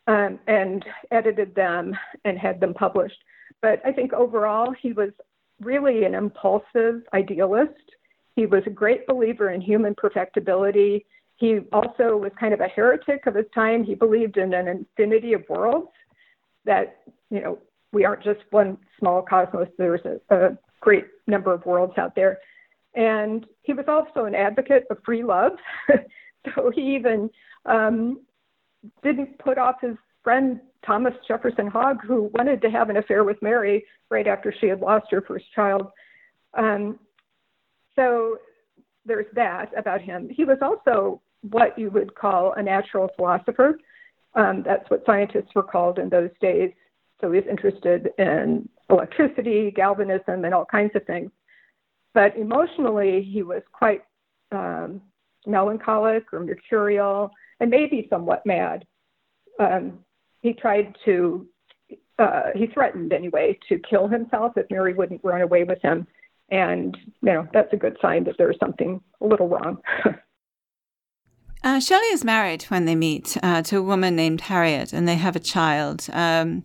um, 0.06 0.40
and 0.48 0.86
edited 1.12 1.56
them 1.56 1.96
and 2.26 2.38
had 2.38 2.60
them 2.60 2.76
published. 2.76 3.18
But 3.66 3.82
I 3.84 3.92
think 3.92 4.14
overall, 4.14 4.76
he 4.80 4.94
was 4.94 5.10
really 5.60 6.04
an 6.04 6.14
impulsive 6.14 7.02
idealist. 7.16 7.74
He 8.36 8.46
was 8.46 8.62
a 8.68 8.70
great 8.70 9.08
believer 9.08 9.50
in 9.50 9.60
human 9.60 9.96
perfectibility. 9.96 11.04
He 11.38 11.62
also 11.74 12.16
was 12.16 12.32
kind 12.40 12.54
of 12.54 12.60
a 12.60 12.68
heretic 12.68 13.26
of 13.26 13.34
his 13.34 13.48
time. 13.56 13.84
He 13.84 13.96
believed 13.96 14.38
in 14.38 14.54
an 14.54 14.68
infinity 14.68 15.34
of 15.34 15.50
worlds, 15.50 15.90
that, 16.66 17.00
you 17.32 17.42
know, 17.42 17.58
we 17.92 18.06
aren't 18.06 18.24
just 18.24 18.42
one 18.52 18.78
small 19.00 19.24
cosmos, 19.24 19.70
there's 19.80 20.06
a, 20.06 20.36
a 20.36 20.58
great 20.80 21.06
number 21.26 21.52
of 21.52 21.66
worlds 21.66 21.98
out 21.98 22.14
there. 22.14 22.38
And 22.94 23.48
he 23.64 23.74
was 23.74 23.86
also 23.88 24.26
an 24.26 24.36
advocate 24.36 24.84
of 24.92 25.00
free 25.04 25.24
love. 25.24 25.54
so 26.54 26.70
he 26.70 26.96
even 26.96 27.32
um, 27.66 28.22
didn't 29.02 29.40
put 29.40 29.58
off 29.58 29.78
his 29.82 29.96
friend 30.26 30.60
Thomas 30.86 31.14
Jefferson 31.28 31.68
Hogg, 31.68 32.04
who 32.06 32.30
wanted 32.34 32.62
to 32.64 32.70
have 32.70 32.90
an 32.90 32.98
affair 32.98 33.24
with 33.24 33.42
Mary 33.42 33.86
right 34.10 34.28
after 34.28 34.54
she 34.60 34.68
had 34.68 34.82
lost 34.82 35.06
her 35.12 35.22
first 35.22 35.46
child. 35.54 35.88
Um, 36.56 37.00
so 37.96 38.38
there's 39.06 39.28
that 39.36 39.72
about 39.78 40.02
him. 40.02 40.28
He 40.30 40.44
was 40.44 40.58
also 40.62 41.22
what 41.50 41.78
you 41.78 41.90
would 41.92 42.14
call 42.16 42.54
a 42.54 42.64
natural 42.64 43.10
philosopher. 43.16 43.78
Um, 44.34 44.64
that's 44.66 44.90
what 44.90 45.06
scientists 45.06 45.54
were 45.56 45.64
called 45.64 46.00
in 46.00 46.10
those 46.10 46.32
days. 46.42 46.72
So 47.22 47.32
he 47.32 47.40
was 47.40 47.48
interested 47.50 48.10
in 48.18 48.68
electricity, 48.90 49.72
galvanism, 49.72 50.44
and 50.44 50.54
all 50.54 50.66
kinds 50.66 50.92
of 50.96 51.06
things. 51.06 51.32
But 52.14 52.36
emotionally, 52.36 53.22
he 53.22 53.44
was 53.44 53.62
quite 53.72 54.02
um, 54.52 55.02
melancholic 55.46 56.34
or 56.34 56.42
mercurial 56.42 57.32
and 57.60 57.70
maybe 57.70 58.08
somewhat 58.10 58.46
mad. 58.46 58.86
Um, 59.60 60.00
he 60.46 60.54
tried 60.54 60.96
to, 61.06 61.48
uh, 62.20 62.52
he 62.54 62.68
threatened 62.68 63.12
anyway 63.12 63.58
to 63.68 63.80
kill 63.80 64.08
himself 64.08 64.54
if 64.56 64.68
Mary 64.70 64.94
wouldn't 64.94 65.22
run 65.24 65.42
away 65.42 65.64
with 65.64 65.82
him. 65.82 66.06
And, 66.50 66.96
you 67.24 67.34
know, 67.34 67.48
that's 67.52 67.74
a 67.74 67.78
good 67.78 67.98
sign 68.00 68.26
that 68.26 68.36
there's 68.38 68.58
something 68.60 69.02
a 69.22 69.26
little 69.26 69.50
wrong. 69.50 69.80
uh, 71.64 71.80
Shelley 71.80 72.06
is 72.14 72.24
married 72.24 72.62
when 72.66 72.86
they 72.86 72.94
meet 72.94 73.36
uh, 73.42 73.64
to 73.64 73.78
a 73.78 73.82
woman 73.82 74.16
named 74.16 74.42
Harriet, 74.42 74.94
and 74.94 75.08
they 75.08 75.16
have 75.16 75.36
a 75.36 75.40
child. 75.40 76.08
Um, 76.14 76.62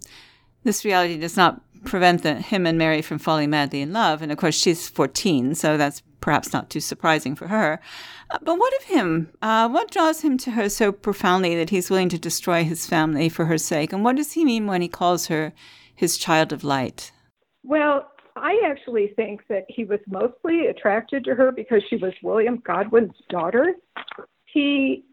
this 0.63 0.85
reality 0.85 1.19
does 1.19 1.39
not 1.39 1.63
prevent 1.87 2.23
the, 2.23 2.35
him 2.35 2.67
and 2.67 2.77
Mary 2.77 3.01
from 3.01 3.19
falling 3.19 3.49
madly 3.49 3.81
in 3.81 3.95
love. 3.95 4.21
And 4.21 4.31
of 4.31 4.37
course, 4.37 4.55
she's 4.55 4.91
14, 4.91 5.55
so 5.55 5.79
that's 5.79 6.03
perhaps 6.21 6.53
not 6.53 6.71
too 6.71 6.81
surprising 6.81 7.35
for 7.35 7.49
her. 7.49 7.81
Uh, 8.31 8.39
but 8.43 8.59
what 8.59 8.73
of 8.81 8.85
him? 8.85 9.31
Uh, 9.43 9.69
what 9.69 9.91
draws 9.91 10.21
him 10.21 10.39
to 10.39 10.53
her 10.53 10.69
so 10.69 10.93
profoundly 10.93 11.55
that 11.57 11.71
he's 11.71 11.91
willing 11.91 12.09
to 12.11 12.19
destroy 12.19 12.65
his 12.65 12.87
family 12.87 13.29
for 13.29 13.47
her 13.47 13.59
sake? 13.59 13.93
And 13.93 14.05
what 14.05 14.17
does 14.17 14.33
he 14.33 14.45
mean 14.45 14.67
when 14.67 14.83
he 14.83 14.89
calls 14.89 15.27
her 15.27 15.53
his 15.95 16.17
child 16.17 16.53
of 16.53 16.65
light? 16.65 17.13
Well, 17.63 18.11
I 18.37 18.61
actually 18.65 19.13
think 19.17 19.43
that 19.49 19.65
he 19.69 19.85
was 19.85 20.01
mostly 20.07 20.67
attracted 20.67 21.25
to 21.25 21.35
her 21.35 21.53
because 21.53 21.83
she 21.89 21.97
was 21.97 22.13
William 22.23 22.63
Godwin's 22.65 23.17
daughter. 23.29 23.75
He 24.47 25.05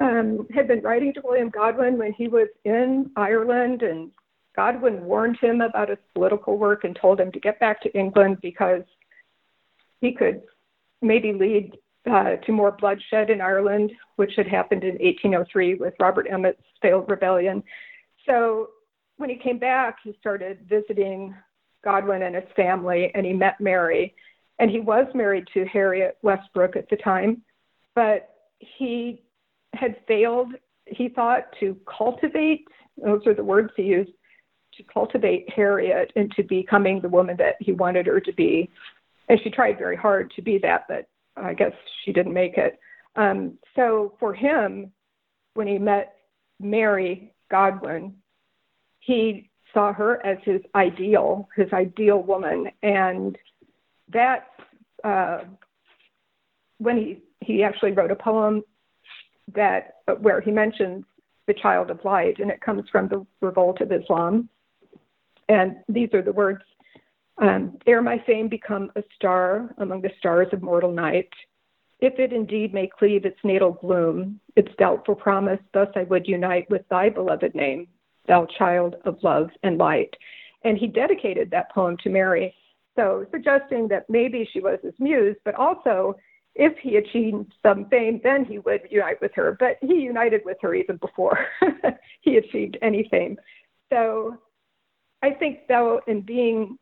um, 0.00 0.46
had 0.54 0.68
been 0.68 0.82
writing 0.82 1.12
to 1.14 1.20
William 1.24 1.50
Godwin 1.50 1.98
when 1.98 2.12
he 2.12 2.28
was 2.28 2.48
in 2.64 3.10
Ireland 3.16 3.82
and 3.82 4.10
Godwin 4.56 5.04
warned 5.04 5.38
him 5.40 5.60
about 5.60 5.88
his 5.88 5.98
political 6.14 6.58
work 6.58 6.82
and 6.82 6.96
told 7.00 7.20
him 7.20 7.30
to 7.32 7.40
get 7.40 7.60
back 7.60 7.80
to 7.82 7.96
England 7.96 8.38
because 8.42 8.82
he 10.00 10.12
could 10.12 10.42
maybe 11.02 11.32
lead 11.32 11.76
uh, 12.10 12.36
to 12.36 12.52
more 12.52 12.72
bloodshed 12.72 13.30
in 13.30 13.40
Ireland, 13.40 13.92
which 14.16 14.32
had 14.36 14.46
happened 14.46 14.84
in 14.84 14.94
1803 14.94 15.74
with 15.74 15.94
Robert 16.00 16.26
Emmet's 16.30 16.62
failed 16.80 17.08
rebellion. 17.08 17.62
So 18.26 18.68
when 19.16 19.30
he 19.30 19.36
came 19.36 19.58
back, 19.58 19.96
he 20.02 20.16
started 20.20 20.66
visiting 20.68 21.34
Godwin 21.84 22.22
and 22.22 22.34
his 22.34 22.44
family, 22.56 23.10
and 23.14 23.26
he 23.26 23.32
met 23.32 23.60
Mary. 23.60 24.14
And 24.58 24.70
he 24.70 24.80
was 24.80 25.06
married 25.14 25.46
to 25.54 25.64
Harriet 25.66 26.18
Westbrook 26.22 26.76
at 26.76 26.88
the 26.88 26.96
time, 26.96 27.42
but 27.94 28.30
he 28.58 29.22
had 29.74 29.96
failed, 30.06 30.48
he 30.86 31.08
thought, 31.08 31.44
to 31.60 31.76
cultivate, 31.86 32.66
those 32.96 33.26
are 33.26 33.34
the 33.34 33.44
words 33.44 33.70
he 33.76 33.84
used, 33.84 34.10
to 34.76 34.82
cultivate 34.82 35.48
Harriet 35.54 36.12
into 36.16 36.42
becoming 36.42 37.00
the 37.00 37.08
woman 37.08 37.36
that 37.36 37.56
he 37.60 37.72
wanted 37.72 38.06
her 38.06 38.20
to 38.20 38.32
be. 38.32 38.70
And 39.28 39.40
she 39.42 39.50
tried 39.50 39.78
very 39.78 39.96
hard 39.96 40.32
to 40.36 40.42
be 40.42 40.58
that, 40.58 40.86
but 40.88 41.06
I 41.36 41.54
guess 41.54 41.72
she 42.04 42.12
didn't 42.12 42.32
make 42.32 42.56
it. 42.56 42.78
Um, 43.16 43.58
so 43.76 44.14
for 44.18 44.32
him, 44.32 44.92
when 45.54 45.66
he 45.66 45.78
met 45.78 46.14
Mary 46.60 47.34
Godwin, 47.50 48.14
he 49.00 49.50
saw 49.74 49.92
her 49.92 50.24
as 50.24 50.38
his 50.44 50.60
ideal, 50.74 51.48
his 51.56 51.72
ideal 51.72 52.22
woman, 52.22 52.68
and 52.82 53.36
that 54.12 54.46
uh, 55.04 55.40
when 56.78 56.96
he 56.96 57.22
he 57.40 57.62
actually 57.62 57.92
wrote 57.92 58.10
a 58.10 58.16
poem 58.16 58.62
that 59.54 59.96
where 60.20 60.40
he 60.40 60.50
mentions 60.50 61.04
the 61.46 61.54
child 61.54 61.90
of 61.90 62.04
light, 62.04 62.38
and 62.38 62.50
it 62.50 62.60
comes 62.60 62.84
from 62.90 63.08
the 63.08 63.26
revolt 63.40 63.80
of 63.80 63.92
Islam. 63.92 64.48
And 65.48 65.76
these 65.88 66.10
are 66.12 66.22
the 66.22 66.32
words 66.32 66.62
um, 67.40 67.78
Ere 67.86 68.02
my 68.02 68.22
fame 68.26 68.48
become 68.48 68.90
a 68.96 69.02
star 69.14 69.74
among 69.78 70.02
the 70.02 70.10
stars 70.18 70.48
of 70.52 70.62
mortal 70.62 70.92
night, 70.92 71.28
if 72.00 72.18
it 72.18 72.32
indeed 72.32 72.72
may 72.72 72.86
cleave 72.86 73.24
its 73.24 73.38
natal 73.42 73.72
gloom, 73.72 74.40
its 74.56 74.68
doubtful 74.78 75.16
promise, 75.16 75.60
thus 75.74 75.88
I 75.96 76.04
would 76.04 76.26
unite 76.26 76.70
with 76.70 76.82
thy 76.88 77.08
beloved 77.08 77.54
name, 77.54 77.88
thou 78.28 78.46
child 78.56 78.96
of 79.04 79.18
love 79.22 79.48
and 79.62 79.78
light. 79.78 80.14
And 80.64 80.78
he 80.78 80.86
dedicated 80.86 81.50
that 81.50 81.72
poem 81.72 81.96
to 82.02 82.10
Mary, 82.10 82.54
so 82.96 83.26
suggesting 83.32 83.88
that 83.88 84.08
maybe 84.08 84.48
she 84.52 84.60
was 84.60 84.78
his 84.82 84.94
muse, 84.98 85.36
but 85.44 85.54
also 85.54 86.16
if 86.54 86.76
he 86.78 86.96
achieved 86.96 87.52
some 87.62 87.88
fame, 87.88 88.20
then 88.22 88.44
he 88.44 88.58
would 88.58 88.82
unite 88.90 89.20
with 89.20 89.32
her. 89.34 89.56
But 89.58 89.78
he 89.80 89.94
united 89.94 90.42
with 90.44 90.56
her 90.60 90.74
even 90.74 90.96
before 90.96 91.46
he 92.20 92.36
achieved 92.36 92.76
any 92.82 93.08
fame. 93.10 93.38
So 93.90 94.36
I 95.22 95.30
think, 95.30 95.60
though, 95.68 96.00
in 96.06 96.20
being 96.22 96.76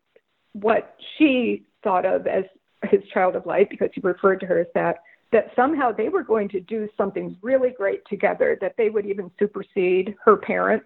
what 0.61 0.95
she 1.17 1.65
thought 1.83 2.05
of 2.05 2.27
as 2.27 2.43
his 2.83 3.01
child 3.13 3.35
of 3.35 3.45
light, 3.45 3.69
because 3.69 3.89
he 3.93 4.01
referred 4.01 4.39
to 4.39 4.45
her 4.45 4.59
as 4.59 4.67
that, 4.73 4.97
that 5.31 5.51
somehow 5.55 5.91
they 5.91 6.09
were 6.09 6.23
going 6.23 6.47
to 6.49 6.59
do 6.59 6.87
something 6.95 7.35
really 7.41 7.71
great 7.71 8.01
together, 8.09 8.57
that 8.61 8.75
they 8.77 8.89
would 8.89 9.05
even 9.05 9.29
supersede 9.39 10.15
her 10.23 10.37
parents 10.37 10.85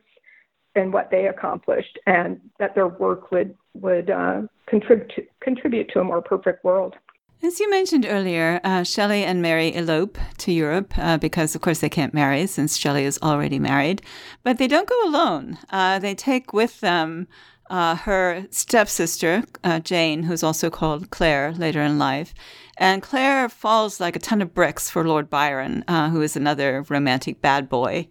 and 0.73 0.93
what 0.93 1.11
they 1.11 1.27
accomplished, 1.27 1.99
and 2.07 2.39
that 2.59 2.73
their 2.75 2.87
work 2.87 3.31
would 3.31 3.55
would 3.73 4.09
uh, 4.09 4.41
contribute 4.67 5.09
to, 5.15 5.21
contribute 5.41 5.89
to 5.89 5.99
a 5.99 6.03
more 6.03 6.21
perfect 6.21 6.63
world. 6.63 6.95
As 7.43 7.59
you 7.59 7.69
mentioned 7.69 8.05
earlier, 8.07 8.61
uh, 8.63 8.83
Shelley 8.83 9.23
and 9.23 9.41
Mary 9.41 9.73
elope 9.75 10.17
to 10.39 10.51
Europe 10.51 10.93
uh, 10.97 11.17
because, 11.17 11.55
of 11.55 11.61
course, 11.61 11.79
they 11.79 11.89
can't 11.89 12.13
marry 12.13 12.45
since 12.45 12.77
Shelley 12.77 13.03
is 13.03 13.17
already 13.21 13.57
married. 13.57 14.03
But 14.43 14.59
they 14.59 14.67
don't 14.67 14.87
go 14.87 15.03
alone. 15.09 15.57
Uh, 15.71 15.97
they 15.97 16.13
take 16.13 16.53
with 16.53 16.81
them 16.81 17.27
uh, 17.71 17.95
her 17.95 18.45
stepsister, 18.51 19.43
uh, 19.63 19.79
Jane, 19.79 20.23
who's 20.23 20.43
also 20.43 20.69
called 20.69 21.09
Claire 21.09 21.53
later 21.53 21.81
in 21.81 21.97
life. 21.97 22.35
And 22.77 23.01
Claire 23.01 23.49
falls 23.49 23.99
like 23.99 24.15
a 24.15 24.19
ton 24.19 24.41
of 24.41 24.53
bricks 24.53 24.89
for 24.89 25.07
Lord 25.07 25.29
Byron, 25.29 25.83
uh, 25.87 26.09
who 26.09 26.21
is 26.21 26.35
another 26.35 26.85
romantic 26.89 27.41
bad 27.41 27.69
boy. 27.69 28.07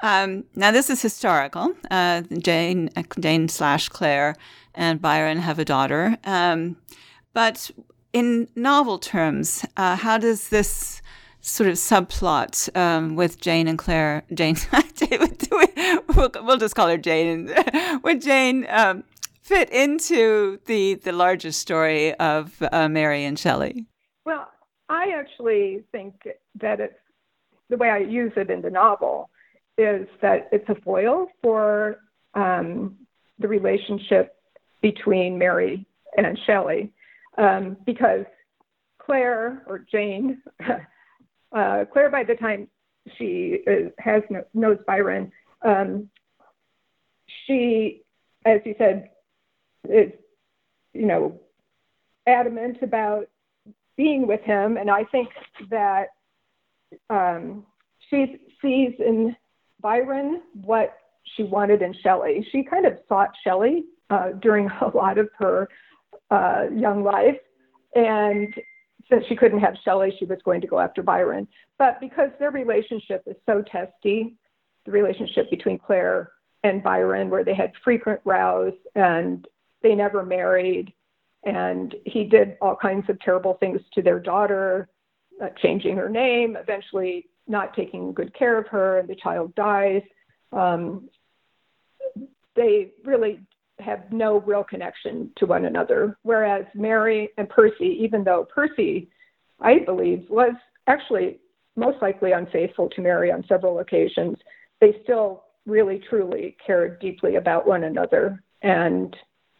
Um, 0.00 0.44
now, 0.56 0.72
this 0.72 0.90
is 0.90 1.00
historical. 1.00 1.74
Jane, 1.90 2.90
Jane 3.20 3.48
slash 3.48 3.88
Claire 3.88 4.34
and 4.74 5.00
Byron 5.00 5.38
have 5.38 5.58
a 5.58 5.64
daughter. 5.64 6.16
Um, 6.24 6.76
but 7.34 7.70
in 8.12 8.48
novel 8.56 8.98
terms, 8.98 9.64
uh, 9.76 9.96
how 9.96 10.18
does 10.18 10.48
this 10.48 11.02
sort 11.42 11.68
of 11.68 11.74
subplot 11.74 12.74
um, 12.76 13.16
with 13.16 13.40
Jane 13.40 13.68
and 13.68 13.76
Claire, 13.76 14.22
Jane, 14.34 14.56
we'll, 16.14 16.56
just 16.58 16.74
call 16.74 16.88
her 16.88 16.96
Jane, 16.96 17.52
with 18.02 18.22
Jane 18.22 18.66
um, 18.70 19.04
fit 19.42 19.68
into 19.70 20.58
the 20.66 20.94
the 20.94 21.12
larger 21.12 21.52
story 21.52 22.14
of 22.14 22.62
uh, 22.72 22.88
Mary 22.88 23.24
and 23.24 23.38
Shelley? 23.38 23.86
Well, 24.24 24.48
I 24.88 25.10
actually 25.14 25.84
think 25.92 26.14
that 26.60 26.80
it's 26.80 26.94
the 27.68 27.76
way 27.76 27.90
I 27.90 27.98
use 27.98 28.32
it 28.36 28.50
in 28.50 28.62
the 28.62 28.70
novel 28.70 29.28
is 29.78 30.06
that 30.20 30.48
it's 30.52 30.68
a 30.68 30.74
foil 30.82 31.26
for 31.42 31.98
um, 32.34 32.96
the 33.38 33.48
relationship 33.48 34.36
between 34.80 35.38
Mary 35.38 35.86
and 36.16 36.38
Shelley 36.46 36.92
um, 37.38 37.76
because 37.84 38.26
Claire 38.98 39.62
or 39.66 39.84
Jane, 39.90 40.42
uh, 41.54 41.84
Claire, 41.92 42.10
by 42.10 42.24
the 42.24 42.34
time 42.34 42.68
she 43.16 43.58
is, 43.66 43.92
has 43.98 44.22
knows 44.54 44.78
Byron, 44.86 45.32
um, 45.62 46.08
she, 47.46 48.02
as 48.44 48.60
you 48.64 48.74
said, 48.78 49.10
is 49.88 50.12
you 50.92 51.06
know 51.06 51.40
adamant 52.26 52.78
about 52.82 53.28
being 53.96 54.26
with 54.26 54.40
him, 54.42 54.76
and 54.76 54.90
I 54.90 55.04
think 55.04 55.28
that 55.70 56.08
um, 57.10 57.66
she 58.08 58.38
sees 58.60 58.92
in 58.98 59.36
Byron 59.80 60.42
what 60.64 60.96
she 61.24 61.42
wanted 61.42 61.82
in 61.82 61.94
Shelley. 62.02 62.46
She 62.52 62.62
kind 62.62 62.86
of 62.86 62.98
sought 63.08 63.30
Shelley 63.44 63.84
uh, 64.10 64.30
during 64.40 64.68
a 64.80 64.96
lot 64.96 65.18
of 65.18 65.28
her 65.38 65.68
uh, 66.30 66.64
young 66.72 67.02
life. 67.02 67.38
And 67.94 68.54
she 69.28 69.36
couldn't 69.36 69.60
have 69.60 69.74
Shelley, 69.84 70.14
she 70.18 70.24
was 70.24 70.38
going 70.44 70.60
to 70.60 70.66
go 70.66 70.78
after 70.78 71.02
Byron. 71.02 71.46
But 71.78 72.00
because 72.00 72.30
their 72.38 72.50
relationship 72.50 73.22
is 73.26 73.36
so 73.46 73.62
testy, 73.62 74.36
the 74.84 74.92
relationship 74.92 75.50
between 75.50 75.78
Claire 75.78 76.30
and 76.64 76.82
Byron, 76.82 77.30
where 77.30 77.44
they 77.44 77.54
had 77.54 77.72
frequent 77.84 78.20
rows 78.24 78.74
and 78.94 79.46
they 79.82 79.94
never 79.94 80.24
married, 80.24 80.92
and 81.44 81.94
he 82.04 82.24
did 82.24 82.56
all 82.60 82.76
kinds 82.76 83.08
of 83.08 83.18
terrible 83.20 83.54
things 83.54 83.80
to 83.94 84.02
their 84.02 84.20
daughter, 84.20 84.88
uh, 85.42 85.48
changing 85.60 85.96
her 85.96 86.08
name, 86.08 86.56
eventually 86.56 87.28
not 87.48 87.74
taking 87.74 88.12
good 88.12 88.32
care 88.34 88.56
of 88.58 88.68
her, 88.68 88.98
and 88.98 89.08
the 89.08 89.16
child 89.16 89.54
dies. 89.54 90.02
Um, 90.52 91.08
they 92.54 92.92
really 93.04 93.40
have 93.82 94.12
no 94.12 94.40
real 94.40 94.64
connection 94.64 95.30
to 95.36 95.46
one 95.46 95.64
another. 95.64 96.16
Whereas 96.22 96.64
Mary 96.74 97.30
and 97.36 97.48
Percy, 97.48 97.98
even 98.00 98.24
though 98.24 98.46
Percy, 98.54 99.10
I 99.60 99.80
believe, 99.80 100.26
was 100.30 100.54
actually 100.86 101.38
most 101.76 102.00
likely 102.02 102.32
unfaithful 102.32 102.88
to 102.90 103.00
Mary 103.00 103.30
on 103.30 103.44
several 103.48 103.78
occasions, 103.78 104.36
they 104.80 104.96
still 105.02 105.44
really 105.66 106.02
truly 106.08 106.56
cared 106.64 107.00
deeply 107.00 107.36
about 107.36 107.66
one 107.66 107.84
another. 107.84 108.42
And 108.62 109.14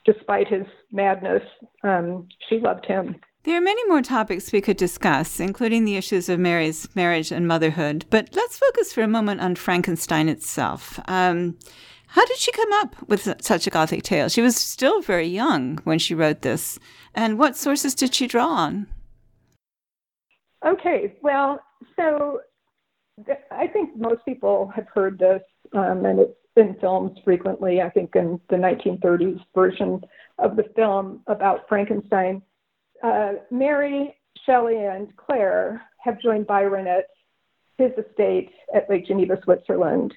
despite 0.04 0.48
his 0.48 0.66
madness, 0.90 1.42
um, 1.82 2.28
she 2.48 2.58
loved 2.58 2.86
him. 2.86 3.16
There 3.44 3.56
are 3.56 3.60
many 3.60 3.84
more 3.88 4.02
topics 4.02 4.52
we 4.52 4.60
could 4.60 4.76
discuss, 4.76 5.40
including 5.40 5.84
the 5.84 5.96
issues 5.96 6.28
of 6.28 6.38
Mary's 6.38 6.88
marriage 6.94 7.32
and 7.32 7.48
motherhood, 7.48 8.04
but 8.08 8.28
let's 8.34 8.58
focus 8.58 8.92
for 8.92 9.02
a 9.02 9.08
moment 9.08 9.40
on 9.40 9.56
Frankenstein 9.56 10.28
itself. 10.28 11.00
Um, 11.08 11.56
How 12.12 12.26
did 12.26 12.36
she 12.36 12.52
come 12.52 12.70
up 12.74 13.08
with 13.08 13.42
such 13.42 13.66
a 13.66 13.70
Gothic 13.70 14.02
tale? 14.02 14.28
She 14.28 14.42
was 14.42 14.54
still 14.54 15.00
very 15.00 15.26
young 15.26 15.78
when 15.84 15.98
she 15.98 16.14
wrote 16.14 16.42
this. 16.42 16.78
And 17.14 17.38
what 17.38 17.56
sources 17.56 17.94
did 17.94 18.14
she 18.14 18.26
draw 18.26 18.48
on? 18.48 18.86
Okay, 20.62 21.14
well, 21.22 21.60
so 21.96 22.40
I 23.50 23.66
think 23.66 23.96
most 23.96 24.26
people 24.26 24.70
have 24.76 24.88
heard 24.94 25.18
this, 25.18 25.40
um, 25.72 26.04
and 26.04 26.18
it's 26.18 26.36
in 26.54 26.76
films 26.82 27.18
frequently. 27.24 27.80
I 27.80 27.88
think 27.88 28.14
in 28.14 28.38
the 28.50 28.56
1930s 28.56 29.40
version 29.54 30.02
of 30.38 30.56
the 30.56 30.64
film 30.76 31.22
about 31.28 31.66
Frankenstein, 31.66 32.42
uh, 33.02 33.32
Mary, 33.50 34.14
Shelley, 34.44 34.84
and 34.84 35.16
Claire 35.16 35.80
have 36.00 36.20
joined 36.20 36.46
Byron 36.46 36.86
at 36.86 37.06
his 37.78 37.92
estate 37.92 38.50
at 38.74 38.90
Lake 38.90 39.06
Geneva, 39.06 39.38
Switzerland. 39.44 40.12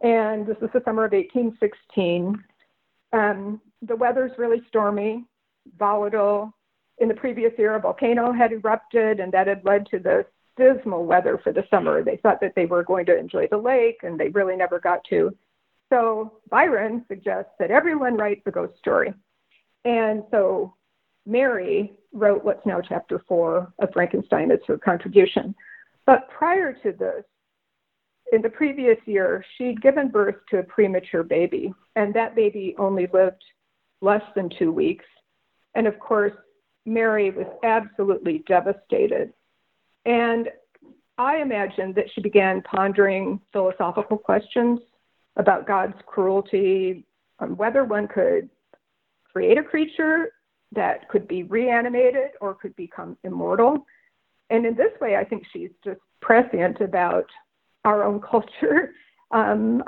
And 0.00 0.46
this 0.46 0.56
is 0.62 0.70
the 0.72 0.82
summer 0.84 1.04
of 1.04 1.12
1816. 1.12 2.42
Um, 3.12 3.60
the 3.82 3.96
weather's 3.96 4.32
really 4.38 4.62
stormy, 4.68 5.24
volatile. 5.78 6.52
In 6.98 7.08
the 7.08 7.14
previous 7.14 7.52
year, 7.58 7.74
a 7.74 7.80
volcano 7.80 8.32
had 8.32 8.52
erupted, 8.52 9.20
and 9.20 9.32
that 9.32 9.46
had 9.46 9.64
led 9.64 9.86
to 9.86 9.98
the 9.98 10.26
dismal 10.56 11.04
weather 11.04 11.38
for 11.42 11.52
the 11.52 11.64
summer. 11.70 12.02
They 12.02 12.16
thought 12.16 12.40
that 12.40 12.54
they 12.54 12.66
were 12.66 12.84
going 12.84 13.06
to 13.06 13.18
enjoy 13.18 13.46
the 13.48 13.56
lake, 13.56 14.00
and 14.02 14.18
they 14.18 14.28
really 14.28 14.56
never 14.56 14.78
got 14.78 15.02
to. 15.04 15.34
So 15.90 16.34
Byron 16.50 17.04
suggests 17.08 17.52
that 17.58 17.70
everyone 17.70 18.16
writes 18.16 18.42
a 18.46 18.50
ghost 18.50 18.78
story. 18.78 19.12
And 19.84 20.22
so 20.30 20.74
Mary 21.26 21.92
wrote 22.12 22.44
what's 22.44 22.64
now 22.66 22.80
chapter 22.80 23.22
four 23.26 23.72
of 23.78 23.92
Frankenstein 23.92 24.50
as 24.50 24.60
her 24.66 24.78
contribution. 24.78 25.54
But 26.06 26.28
prior 26.28 26.72
to 26.72 26.92
this, 26.92 27.24
in 28.32 28.42
the 28.42 28.48
previous 28.48 28.98
year, 29.06 29.44
she'd 29.56 29.82
given 29.82 30.08
birth 30.08 30.36
to 30.50 30.58
a 30.58 30.62
premature 30.62 31.22
baby, 31.22 31.72
and 31.96 32.14
that 32.14 32.34
baby 32.34 32.74
only 32.78 33.08
lived 33.12 33.42
less 34.00 34.22
than 34.34 34.50
two 34.58 34.72
weeks. 34.72 35.04
And 35.74 35.86
of 35.86 35.98
course, 35.98 36.32
Mary 36.86 37.30
was 37.30 37.46
absolutely 37.62 38.44
devastated. 38.46 39.32
And 40.04 40.48
I 41.18 41.36
imagine 41.36 41.92
that 41.94 42.06
she 42.14 42.20
began 42.20 42.62
pondering 42.62 43.40
philosophical 43.52 44.16
questions 44.16 44.80
about 45.36 45.66
God's 45.66 45.96
cruelty, 46.06 47.04
on 47.38 47.56
whether 47.56 47.84
one 47.84 48.08
could 48.08 48.48
create 49.32 49.58
a 49.58 49.62
creature 49.62 50.32
that 50.72 51.08
could 51.08 51.26
be 51.26 51.42
reanimated 51.42 52.30
or 52.40 52.54
could 52.54 52.74
become 52.76 53.16
immortal. 53.24 53.86
And 54.50 54.66
in 54.66 54.74
this 54.74 54.92
way, 55.00 55.16
I 55.16 55.24
think 55.24 55.44
she's 55.52 55.70
just 55.84 56.00
prescient 56.20 56.80
about 56.80 57.26
our 57.84 58.04
own 58.04 58.20
culture. 58.20 58.92
Um, 59.32 59.84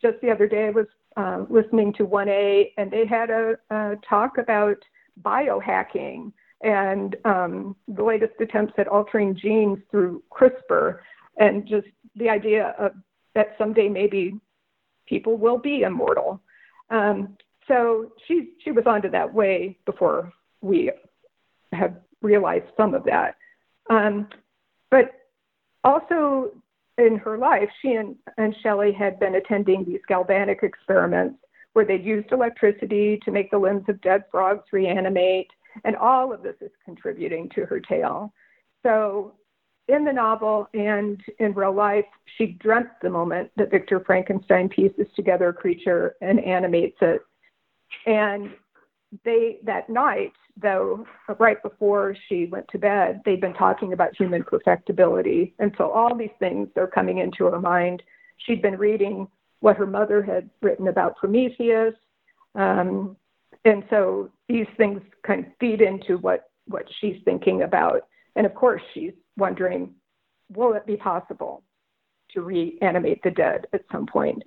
just 0.00 0.20
the 0.22 0.30
other 0.30 0.46
day, 0.46 0.68
I 0.68 0.70
was 0.70 0.86
uh, 1.16 1.44
listening 1.50 1.92
to 1.94 2.06
1A, 2.06 2.66
and 2.78 2.88
they 2.88 3.04
had 3.04 3.30
a, 3.30 3.56
a 3.70 3.96
talk 4.08 4.38
about 4.38 4.76
biohacking 5.24 6.30
and 6.62 7.16
um, 7.24 7.76
the 7.88 8.02
latest 8.02 8.34
attempts 8.40 8.74
at 8.78 8.88
altering 8.88 9.36
genes 9.36 9.78
through 9.90 10.22
CRISPR, 10.30 11.00
and 11.38 11.66
just 11.66 11.86
the 12.14 12.28
idea 12.28 12.74
of 12.78 12.92
that 13.34 13.54
someday 13.58 13.88
maybe 13.88 14.38
people 15.06 15.36
will 15.36 15.58
be 15.58 15.82
immortal. 15.82 16.40
Um, 16.90 17.36
so 17.68 18.12
she 18.26 18.52
she 18.62 18.70
was 18.70 18.84
onto 18.86 19.10
that 19.10 19.32
way 19.32 19.76
before 19.84 20.32
we 20.60 20.90
have 21.72 21.96
realized 22.22 22.66
some 22.76 22.94
of 22.94 23.04
that. 23.04 23.36
Um, 23.90 24.28
but 24.90 25.12
also 25.84 26.52
in 26.98 27.16
her 27.18 27.36
life, 27.38 27.68
she 27.82 27.92
and, 27.92 28.16
and 28.38 28.54
Shelley 28.62 28.92
had 28.92 29.20
been 29.20 29.34
attending 29.34 29.84
these 29.84 30.00
galvanic 30.08 30.62
experiments 30.62 31.38
where 31.74 31.84
they 31.84 31.96
used 31.96 32.32
electricity 32.32 33.20
to 33.24 33.30
make 33.30 33.50
the 33.50 33.58
limbs 33.58 33.84
of 33.88 34.00
dead 34.00 34.24
frogs 34.30 34.64
reanimate, 34.72 35.50
and 35.84 35.94
all 35.96 36.32
of 36.32 36.42
this 36.42 36.56
is 36.62 36.70
contributing 36.84 37.50
to 37.54 37.66
her 37.66 37.80
tale. 37.80 38.32
So 38.82 39.34
in 39.88 40.04
the 40.04 40.12
novel 40.12 40.68
and 40.72 41.20
in 41.38 41.52
real 41.52 41.74
life, 41.74 42.06
she 42.36 42.46
dreamt 42.46 42.88
the 43.02 43.10
moment 43.10 43.50
that 43.56 43.70
Victor 43.70 44.00
Frankenstein 44.00 44.68
pieces 44.68 45.06
together 45.14 45.48
a 45.48 45.52
creature 45.52 46.14
and 46.22 46.40
animates 46.40 46.96
it. 47.02 47.20
And 48.06 48.50
they 49.24 49.58
that 49.64 49.88
night, 49.88 50.32
though, 50.60 51.06
right 51.38 51.62
before 51.62 52.16
she 52.28 52.46
went 52.46 52.66
to 52.68 52.78
bed, 52.78 53.20
they'd 53.24 53.40
been 53.40 53.54
talking 53.54 53.92
about 53.92 54.16
human 54.16 54.42
perfectibility. 54.42 55.54
And 55.58 55.74
so 55.78 55.90
all 55.90 56.16
these 56.16 56.30
things 56.38 56.68
are 56.76 56.86
coming 56.86 57.18
into 57.18 57.44
her 57.44 57.60
mind. 57.60 58.02
She'd 58.38 58.62
been 58.62 58.76
reading 58.76 59.28
what 59.60 59.76
her 59.76 59.86
mother 59.86 60.22
had 60.22 60.50
written 60.62 60.88
about 60.88 61.16
Prometheus. 61.16 61.94
Um, 62.54 63.16
and 63.64 63.84
so 63.90 64.30
these 64.48 64.66
things 64.76 65.00
kind 65.26 65.44
of 65.44 65.52
feed 65.58 65.80
into 65.80 66.18
what, 66.18 66.50
what 66.66 66.84
she's 67.00 67.20
thinking 67.24 67.62
about. 67.62 68.02
And 68.34 68.46
of 68.46 68.54
course, 68.54 68.82
she's 68.94 69.12
wondering 69.36 69.94
will 70.54 70.74
it 70.74 70.86
be 70.86 70.96
possible 70.96 71.64
to 72.30 72.40
reanimate 72.40 73.20
the 73.24 73.30
dead 73.32 73.66
at 73.72 73.82
some 73.90 74.06
point? 74.06 74.40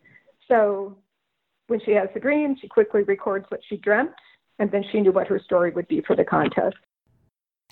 So 0.47 0.97
when 1.67 1.81
she 1.85 1.91
has 1.91 2.07
the 2.13 2.21
dream, 2.21 2.55
she 2.59 2.69
quickly 2.69 3.03
records 3.03 3.45
what 3.49 3.59
she 3.67 3.75
dreamt 3.77 4.13
and 4.59 4.69
then 4.71 4.83
she 4.91 4.99
knew 4.99 5.11
what 5.11 5.27
her 5.27 5.39
story 5.39 5.71
would 5.71 5.87
be 5.87 6.01
for 6.01 6.15
the 6.15 6.25
contest. 6.25 6.77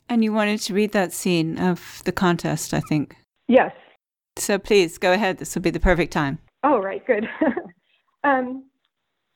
And 0.09 0.23
you 0.23 0.31
wanted 0.31 0.61
to 0.61 0.73
read 0.73 0.93
that 0.93 1.13
scene 1.13 1.59
of 1.59 2.01
the 2.05 2.13
contest, 2.13 2.73
I 2.73 2.79
think. 2.79 3.15
Yes. 3.47 3.73
So 4.37 4.57
please 4.57 4.97
go 4.97 5.11
ahead. 5.11 5.37
This 5.37 5.53
will 5.53 5.61
be 5.61 5.69
the 5.69 5.79
perfect 5.79 6.13
time. 6.13 6.39
Oh, 6.63 6.79
right, 6.79 7.05
good. 7.05 7.27
um, 8.23 8.65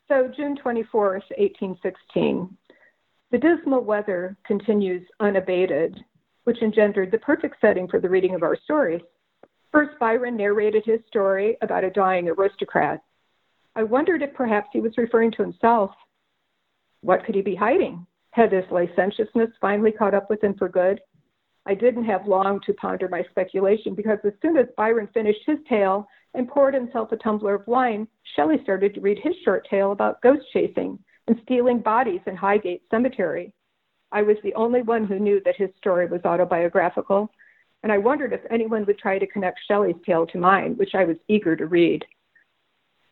so, 0.07 0.31
June 0.35 0.57
24th, 0.57 1.23
1816. 1.37 2.57
The 3.31 3.37
dismal 3.37 3.81
weather 3.81 4.35
continues 4.45 5.05
unabated, 5.19 5.97
which 6.43 6.61
engendered 6.61 7.11
the 7.11 7.17
perfect 7.17 7.55
setting 7.61 7.87
for 7.87 7.99
the 7.99 8.09
reading 8.09 8.35
of 8.35 8.43
our 8.43 8.57
stories. 8.63 9.01
First, 9.71 9.97
Byron 9.99 10.35
narrated 10.35 10.83
his 10.85 10.99
story 11.07 11.57
about 11.61 11.85
a 11.85 11.89
dying 11.89 12.27
aristocrat. 12.27 13.01
I 13.75 13.83
wondered 13.83 14.21
if 14.21 14.33
perhaps 14.33 14.67
he 14.73 14.81
was 14.81 14.97
referring 14.97 15.31
to 15.31 15.43
himself 15.43 15.91
what 17.01 17.25
could 17.25 17.35
he 17.35 17.41
be 17.41 17.55
hiding? 17.55 18.05
Had 18.31 18.51
his 18.51 18.65
licentiousness 18.71 19.49
finally 19.59 19.91
caught 19.91 20.13
up 20.13 20.29
with 20.29 20.43
him 20.43 20.55
for 20.55 20.69
good? 20.69 21.01
I 21.65 21.75
didn't 21.75 22.05
have 22.05 22.27
long 22.27 22.59
to 22.65 22.73
ponder 22.73 23.07
my 23.07 23.23
speculation 23.29 23.93
because 23.93 24.17
as 24.23 24.33
soon 24.41 24.57
as 24.57 24.67
Byron 24.77 25.07
finished 25.13 25.41
his 25.45 25.59
tale 25.69 26.07
and 26.33 26.47
poured 26.47 26.73
himself 26.73 27.11
a 27.11 27.17
tumbler 27.17 27.53
of 27.53 27.67
wine, 27.67 28.07
Shelley 28.35 28.57
started 28.63 28.95
to 28.95 29.01
read 29.01 29.19
his 29.19 29.35
short 29.43 29.67
tale 29.69 29.91
about 29.91 30.21
ghost 30.21 30.45
chasing 30.53 30.97
and 31.27 31.39
stealing 31.43 31.79
bodies 31.79 32.21
in 32.25 32.35
Highgate 32.35 32.83
Cemetery. 32.89 33.53
I 34.11 34.23
was 34.23 34.37
the 34.43 34.55
only 34.55 34.81
one 34.81 35.05
who 35.05 35.19
knew 35.19 35.41
that 35.45 35.55
his 35.55 35.69
story 35.77 36.07
was 36.07 36.21
autobiographical, 36.25 37.31
and 37.83 37.91
I 37.91 37.97
wondered 37.97 38.33
if 38.33 38.41
anyone 38.49 38.85
would 38.85 38.97
try 38.97 39.19
to 39.19 39.27
connect 39.27 39.59
Shelley's 39.67 39.95
tale 40.05 40.25
to 40.27 40.37
mine, 40.37 40.75
which 40.77 40.95
I 40.95 41.05
was 41.05 41.17
eager 41.27 41.55
to 41.55 41.67
read. 41.67 42.03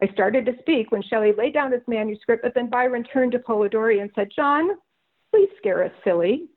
I 0.01 0.07
started 0.13 0.45
to 0.45 0.57
speak 0.59 0.91
when 0.91 1.03
Shelley 1.03 1.33
laid 1.37 1.53
down 1.53 1.71
his 1.71 1.81
manuscript, 1.87 2.43
but 2.43 2.53
then 2.53 2.69
Byron 2.69 3.03
turned 3.03 3.33
to 3.33 3.39
Polidori 3.39 4.01
and 4.01 4.09
said, 4.15 4.29
John, 4.33 4.69
please 5.31 5.49
scare 5.57 5.83
us 5.83 5.91
silly. 6.03 6.47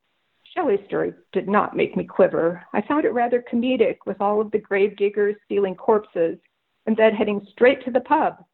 Shelley's 0.55 0.85
story 0.87 1.13
did 1.33 1.49
not 1.49 1.77
make 1.77 1.97
me 1.97 2.05
quiver. 2.05 2.63
I 2.73 2.83
found 2.83 3.05
it 3.05 3.13
rather 3.13 3.43
comedic 3.51 3.99
with 4.07 4.21
all 4.21 4.41
of 4.41 4.51
the 4.51 4.59
grave 4.59 4.97
diggers 4.97 5.37
stealing 5.45 5.75
corpses 5.75 6.39
and 6.87 6.97
then 6.97 7.15
heading 7.15 7.47
straight 7.51 7.85
to 7.85 7.91
the 7.91 8.01
pub. 8.01 8.45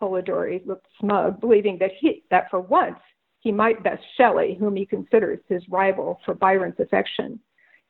Polidori 0.00 0.64
looked 0.66 0.86
smug, 1.00 1.40
believing 1.40 1.78
that 1.78 1.92
he 2.00 2.24
that 2.30 2.50
for 2.50 2.60
once 2.60 2.98
he 3.40 3.50
might 3.50 3.82
best 3.82 4.02
Shelley, 4.16 4.54
whom 4.58 4.76
he 4.76 4.84
considers 4.84 5.40
his 5.48 5.66
rival 5.68 6.20
for 6.24 6.34
Byron's 6.34 6.78
affection. 6.78 7.40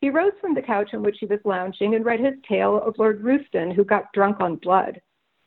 He 0.01 0.09
rose 0.09 0.33
from 0.41 0.55
the 0.55 0.63
couch 0.63 0.91
on 0.95 1.03
which 1.03 1.19
he 1.19 1.27
was 1.27 1.41
lounging 1.45 1.95
and 1.95 2.05
read 2.05 2.21
his 2.21 2.35
tale 2.49 2.81
of 2.81 2.99
Lord 2.99 3.23
Ruthven, 3.23 3.73
who 3.73 3.85
got 3.85 4.13
drunk 4.13 4.41
on 4.41 4.57
blood. 4.57 5.01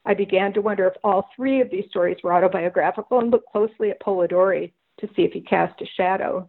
I 0.05 0.13
began 0.13 0.53
to 0.53 0.61
wonder 0.61 0.87
if 0.87 0.93
all 1.03 1.29
three 1.35 1.61
of 1.61 1.69
these 1.69 1.89
stories 1.89 2.17
were 2.23 2.33
autobiographical 2.33 3.19
and 3.19 3.31
looked 3.31 3.51
closely 3.51 3.89
at 3.89 4.01
Polidori 4.01 4.73
to 4.99 5.07
see 5.15 5.23
if 5.23 5.31
he 5.31 5.41
cast 5.41 5.81
a 5.81 5.85
shadow. 5.85 6.47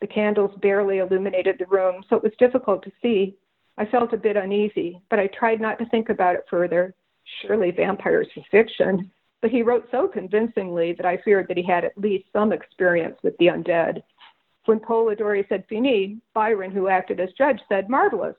The 0.00 0.06
candles 0.06 0.58
barely 0.60 0.98
illuminated 0.98 1.56
the 1.58 1.66
room, 1.66 2.04
so 2.08 2.16
it 2.16 2.22
was 2.22 2.32
difficult 2.38 2.82
to 2.84 2.92
see. 3.02 3.36
I 3.78 3.84
felt 3.86 4.12
a 4.12 4.18
bit 4.18 4.36
uneasy, 4.36 5.00
but 5.10 5.18
I 5.18 5.26
tried 5.28 5.60
not 5.60 5.78
to 5.78 5.86
think 5.86 6.08
about 6.08 6.36
it 6.36 6.46
further. 6.48 6.94
Surely 7.42 7.70
vampires 7.70 8.28
were 8.36 8.42
fiction. 8.50 9.10
But 9.42 9.50
he 9.50 9.62
wrote 9.62 9.88
so 9.90 10.08
convincingly 10.08 10.92
that 10.94 11.06
I 11.06 11.18
feared 11.18 11.48
that 11.48 11.56
he 11.56 11.62
had 11.62 11.84
at 11.84 11.98
least 11.98 12.24
some 12.32 12.52
experience 12.52 13.18
with 13.22 13.36
the 13.38 13.46
undead. 13.46 14.02
When 14.64 14.80
Polidori 14.80 15.46
said 15.48 15.64
fini, 15.68 16.18
Byron, 16.34 16.70
who 16.70 16.88
acted 16.88 17.20
as 17.20 17.32
judge, 17.32 17.60
said 17.68 17.88
marvelous. 17.88 18.36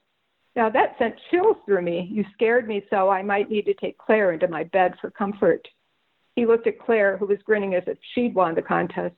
Now 0.57 0.71
that 0.71 0.95
sent 0.97 1.15
chills 1.29 1.57
through 1.65 1.83
me. 1.83 2.09
You 2.11 2.25
scared 2.33 2.67
me 2.67 2.83
so 2.89 3.09
I 3.09 3.21
might 3.21 3.49
need 3.49 3.65
to 3.65 3.75
take 3.75 3.99
Claire 3.99 4.31
into 4.31 4.47
my 4.47 4.63
bed 4.63 4.95
for 4.99 5.11
comfort. 5.11 5.67
He 6.35 6.47
looked 6.47 6.65
at 6.65 6.79
Claire, 6.79 7.15
who 7.15 7.27
was 7.27 7.37
grinning 7.45 7.75
as 7.75 7.83
if 7.85 7.99
she'd 8.13 8.33
won 8.33 8.55
the 8.55 8.61
contest. 8.63 9.15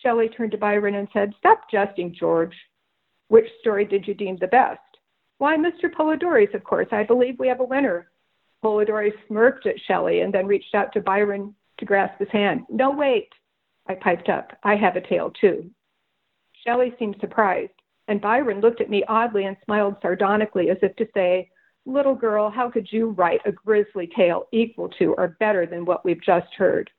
Shelley 0.00 0.28
turned 0.28 0.52
to 0.52 0.58
Byron 0.58 0.94
and 0.94 1.08
said, 1.12 1.34
Stop 1.38 1.68
jesting, 1.72 2.14
George. 2.14 2.54
Which 3.26 3.46
story 3.60 3.84
did 3.84 4.06
you 4.06 4.14
deem 4.14 4.36
the 4.36 4.46
best? 4.46 4.80
Why, 5.38 5.56
Mr. 5.56 5.92
Polidori's, 5.92 6.54
of 6.54 6.62
course. 6.62 6.88
I 6.92 7.02
believe 7.02 7.38
we 7.38 7.48
have 7.48 7.60
a 7.60 7.64
winner. 7.64 8.10
Polidori 8.62 9.12
smirked 9.26 9.66
at 9.66 9.80
Shelley 9.88 10.20
and 10.20 10.32
then 10.32 10.46
reached 10.46 10.74
out 10.76 10.92
to 10.92 11.00
Byron 11.00 11.52
to 11.78 11.84
grasp 11.84 12.20
his 12.20 12.30
hand. 12.30 12.62
No, 12.68 12.92
wait, 12.92 13.30
I 13.88 13.94
piped 13.94 14.28
up. 14.28 14.52
I 14.62 14.76
have 14.76 14.94
a 14.94 15.00
tale 15.00 15.32
too. 15.40 15.68
Shelley 16.64 16.94
seemed 16.98 17.16
surprised, 17.20 17.72
and 18.10 18.20
Byron 18.20 18.60
looked 18.60 18.80
at 18.80 18.90
me 18.90 19.04
oddly 19.06 19.44
and 19.44 19.56
smiled 19.64 19.94
sardonically 20.02 20.68
as 20.68 20.78
if 20.82 20.96
to 20.96 21.06
say, 21.14 21.48
Little 21.86 22.16
girl, 22.16 22.50
how 22.50 22.68
could 22.68 22.88
you 22.90 23.10
write 23.10 23.40
a 23.46 23.52
grisly 23.52 24.10
tale 24.14 24.48
equal 24.52 24.88
to 24.98 25.14
or 25.16 25.36
better 25.38 25.64
than 25.64 25.84
what 25.84 26.04
we've 26.04 26.20
just 26.20 26.52
heard? 26.58 26.90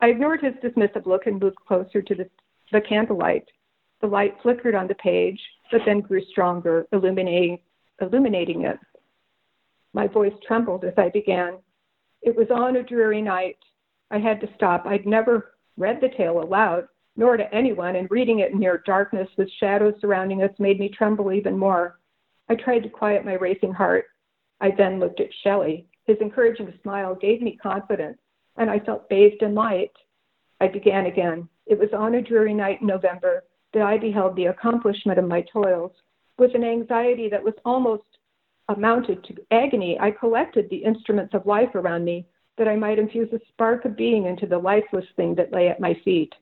I 0.00 0.10
ignored 0.10 0.40
his 0.42 0.54
dismissive 0.62 1.06
look 1.06 1.26
and 1.26 1.40
moved 1.40 1.56
closer 1.66 2.00
to 2.00 2.14
the, 2.14 2.30
the 2.70 2.80
candlelight. 2.80 3.44
The 4.00 4.06
light 4.06 4.36
flickered 4.42 4.76
on 4.76 4.86
the 4.86 4.94
page, 4.94 5.40
but 5.72 5.80
then 5.84 6.00
grew 6.00 6.24
stronger, 6.30 6.86
illuminating, 6.92 7.58
illuminating 8.00 8.62
it. 8.62 8.78
My 9.92 10.06
voice 10.06 10.32
trembled 10.46 10.84
as 10.84 10.94
I 10.96 11.08
began. 11.08 11.54
It 12.22 12.36
was 12.36 12.46
on 12.54 12.76
a 12.76 12.82
dreary 12.84 13.22
night. 13.22 13.56
I 14.12 14.18
had 14.18 14.40
to 14.40 14.48
stop. 14.54 14.86
I'd 14.86 15.04
never 15.04 15.54
read 15.76 16.00
the 16.00 16.10
tale 16.16 16.40
aloud, 16.40 16.86
nor 17.16 17.36
to 17.36 17.54
anyone, 17.54 17.96
and 17.96 18.10
reading 18.10 18.40
it 18.40 18.52
in 18.52 18.58
near 18.58 18.82
darkness 18.86 19.28
with 19.36 19.50
shadows 19.60 19.94
surrounding 20.00 20.42
us 20.42 20.50
made 20.58 20.78
me 20.78 20.88
tremble 20.88 21.32
even 21.32 21.56
more. 21.56 22.00
I 22.48 22.54
tried 22.54 22.80
to 22.80 22.88
quiet 22.88 23.24
my 23.24 23.34
racing 23.34 23.72
heart. 23.72 24.06
I 24.60 24.70
then 24.70 25.00
looked 25.00 25.20
at 25.20 25.32
Shelley. 25.42 25.86
His 26.06 26.18
encouraging 26.20 26.72
smile 26.82 27.14
gave 27.14 27.40
me 27.40 27.56
confidence, 27.56 28.18
and 28.56 28.70
I 28.70 28.80
felt 28.80 29.08
bathed 29.08 29.42
in 29.42 29.54
light. 29.54 29.92
I 30.60 30.68
began 30.68 31.06
again. 31.06 31.48
It 31.66 31.78
was 31.78 31.88
on 31.96 32.14
a 32.14 32.22
dreary 32.22 32.54
night 32.54 32.80
in 32.80 32.86
November 32.86 33.44
that 33.72 33.82
I 33.82 33.98
beheld 33.98 34.36
the 34.36 34.46
accomplishment 34.46 35.18
of 35.18 35.26
my 35.26 35.42
toils. 35.52 35.92
With 36.38 36.54
an 36.54 36.64
anxiety 36.64 37.28
that 37.30 37.42
was 37.42 37.54
almost 37.64 38.04
amounted 38.68 39.24
to 39.24 39.34
agony, 39.50 39.98
I 40.00 40.10
collected 40.10 40.68
the 40.68 40.84
instruments 40.84 41.34
of 41.34 41.46
life 41.46 41.74
around 41.74 42.04
me 42.04 42.26
that 42.56 42.68
I 42.68 42.76
might 42.76 42.98
infuse 42.98 43.32
a 43.32 43.40
spark 43.48 43.84
of 43.84 43.96
being 43.96 44.26
into 44.26 44.46
the 44.46 44.58
lifeless 44.58 45.06
thing 45.16 45.34
that 45.36 45.52
lay 45.52 45.68
at 45.68 45.80
my 45.80 45.94
feet. 46.04 46.32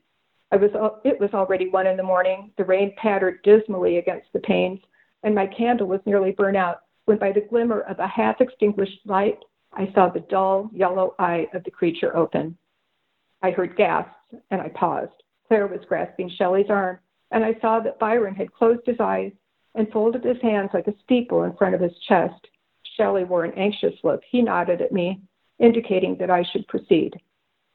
I 0.53 0.55
was, 0.55 0.69
it 1.03 1.19
was 1.19 1.31
already 1.33 1.69
one 1.69 1.87
in 1.87 1.97
the 1.97 2.03
morning. 2.03 2.51
The 2.59 2.63
rain 2.63 2.93
pattered 2.95 3.41
dismally 3.41 3.97
against 3.97 4.27
the 4.33 4.39
panes, 4.39 4.79
and 5.23 5.33
my 5.33 5.47
candle 5.47 5.87
was 5.87 5.99
nearly 6.05 6.29
burnt 6.29 6.57
out 6.57 6.81
when, 7.05 7.17
by 7.17 7.31
the 7.31 7.41
glimmer 7.41 7.81
of 7.81 7.97
a 7.97 8.05
half 8.07 8.39
extinguished 8.39 8.99
light, 9.05 9.39
I 9.73 9.91
saw 9.95 10.09
the 10.09 10.19
dull 10.19 10.69
yellow 10.71 11.15
eye 11.17 11.47
of 11.55 11.63
the 11.63 11.71
creature 11.71 12.15
open. 12.15 12.55
I 13.41 13.49
heard 13.49 13.75
gasps, 13.75 14.13
and 14.51 14.61
I 14.61 14.69
paused. 14.69 15.23
Claire 15.47 15.65
was 15.65 15.81
grasping 15.87 16.29
Shelley's 16.29 16.69
arm, 16.69 16.99
and 17.31 17.43
I 17.43 17.55
saw 17.59 17.79
that 17.79 17.97
Byron 17.97 18.35
had 18.35 18.53
closed 18.53 18.85
his 18.85 18.99
eyes 18.99 19.31
and 19.73 19.91
folded 19.91 20.23
his 20.23 20.41
hands 20.43 20.69
like 20.71 20.85
a 20.85 20.93
steeple 21.03 21.45
in 21.45 21.57
front 21.57 21.73
of 21.73 21.81
his 21.81 21.97
chest. 22.07 22.47
Shelley 22.95 23.23
wore 23.23 23.43
an 23.43 23.53
anxious 23.57 23.95
look. 24.03 24.21
He 24.29 24.43
nodded 24.43 24.81
at 24.81 24.91
me, 24.91 25.19
indicating 25.57 26.15
that 26.17 26.29
I 26.29 26.43
should 26.43 26.67
proceed. 26.67 27.19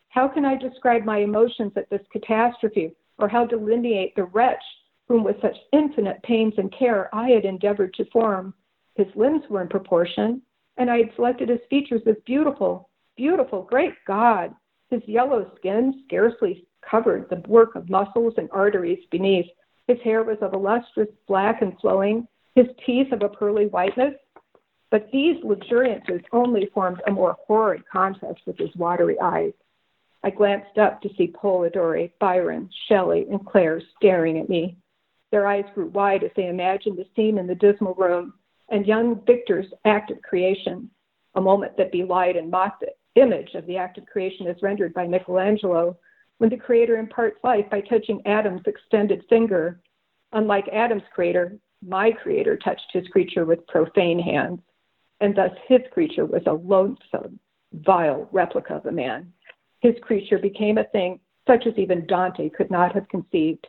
How 0.08 0.26
can 0.26 0.44
I 0.44 0.56
describe 0.56 1.04
my 1.04 1.18
emotions 1.18 1.72
at 1.76 1.90
this 1.90 2.06
catastrophe, 2.12 2.94
or 3.18 3.28
how 3.28 3.44
delineate 3.44 4.14
the 4.16 4.24
wretch 4.24 4.62
whom, 5.06 5.22
with 5.22 5.40
such 5.40 5.56
infinite 5.72 6.22
pains 6.22 6.54
and 6.56 6.72
care, 6.72 7.14
I 7.14 7.28
had 7.30 7.44
endeavored 7.44 7.94
to 7.94 8.04
form? 8.06 8.54
His 8.94 9.06
limbs 9.14 9.42
were 9.48 9.60
in 9.62 9.68
proportion, 9.68 10.42
and 10.76 10.90
I 10.90 10.98
had 10.98 11.14
selected 11.14 11.48
his 11.48 11.60
features 11.68 12.02
as 12.06 12.16
beautiful, 12.24 12.88
beautiful, 13.16 13.62
great 13.62 13.94
God! 14.06 14.54
His 14.90 15.02
yellow 15.06 15.50
skin 15.56 16.02
scarcely 16.06 16.66
covered 16.80 17.28
the 17.28 17.42
work 17.46 17.74
of 17.74 17.90
muscles 17.90 18.34
and 18.38 18.48
arteries 18.50 19.04
beneath. 19.10 19.46
His 19.86 20.00
hair 20.00 20.22
was 20.22 20.38
of 20.40 20.54
a 20.54 20.58
lustrous 20.58 21.10
black 21.26 21.60
and 21.60 21.78
flowing, 21.80 22.26
his 22.54 22.66
teeth 22.84 23.12
of 23.12 23.22
a 23.22 23.28
pearly 23.28 23.66
whiteness. 23.66 24.14
But 24.90 25.10
these 25.12 25.36
luxuriances 25.44 26.22
only 26.32 26.66
formed 26.72 27.02
a 27.06 27.10
more 27.10 27.36
horrid 27.46 27.86
contrast 27.88 28.40
with 28.46 28.56
his 28.56 28.74
watery 28.76 29.20
eyes. 29.20 29.52
I 30.24 30.30
glanced 30.30 30.78
up 30.78 31.00
to 31.02 31.10
see 31.16 31.28
Polidori, 31.28 32.12
Byron, 32.18 32.68
Shelley, 32.88 33.26
and 33.30 33.44
Claire 33.46 33.80
staring 33.96 34.38
at 34.38 34.48
me. 34.48 34.76
Their 35.30 35.46
eyes 35.46 35.64
grew 35.74 35.86
wide 35.86 36.24
as 36.24 36.30
they 36.36 36.48
imagined 36.48 36.98
the 36.98 37.06
scene 37.14 37.38
in 37.38 37.46
the 37.46 37.54
dismal 37.54 37.94
room 37.94 38.34
and 38.68 38.86
young 38.86 39.22
Victor's 39.24 39.66
act 39.84 40.10
of 40.10 40.20
creation, 40.22 40.90
a 41.34 41.40
moment 41.40 41.76
that 41.76 41.92
belied 41.92 42.36
and 42.36 42.50
mocked 42.50 42.80
the 42.80 43.20
image 43.20 43.54
of 43.54 43.66
the 43.66 43.76
act 43.76 43.98
of 43.98 44.06
creation 44.06 44.46
as 44.46 44.62
rendered 44.62 44.92
by 44.94 45.06
Michelangelo 45.06 45.96
when 46.38 46.50
the 46.50 46.56
creator 46.56 46.96
imparts 46.96 47.38
life 47.42 47.68
by 47.70 47.80
touching 47.80 48.22
Adam's 48.26 48.62
extended 48.66 49.24
finger. 49.28 49.80
Unlike 50.32 50.68
Adam's 50.72 51.02
creator, 51.14 51.58
my 51.86 52.10
creator 52.10 52.56
touched 52.56 52.90
his 52.92 53.06
creature 53.08 53.44
with 53.44 53.66
profane 53.66 54.18
hands, 54.18 54.60
and 55.20 55.34
thus 55.36 55.50
his 55.66 55.80
creature 55.92 56.26
was 56.26 56.42
a 56.46 56.52
loathsome, 56.52 57.38
vile 57.72 58.28
replica 58.32 58.74
of 58.74 58.86
a 58.86 58.92
man. 58.92 59.32
His 59.80 59.94
creature 60.00 60.38
became 60.38 60.78
a 60.78 60.84
thing 60.84 61.20
such 61.46 61.66
as 61.66 61.78
even 61.78 62.06
Dante 62.06 62.50
could 62.50 62.70
not 62.70 62.94
have 62.94 63.08
conceived. 63.08 63.66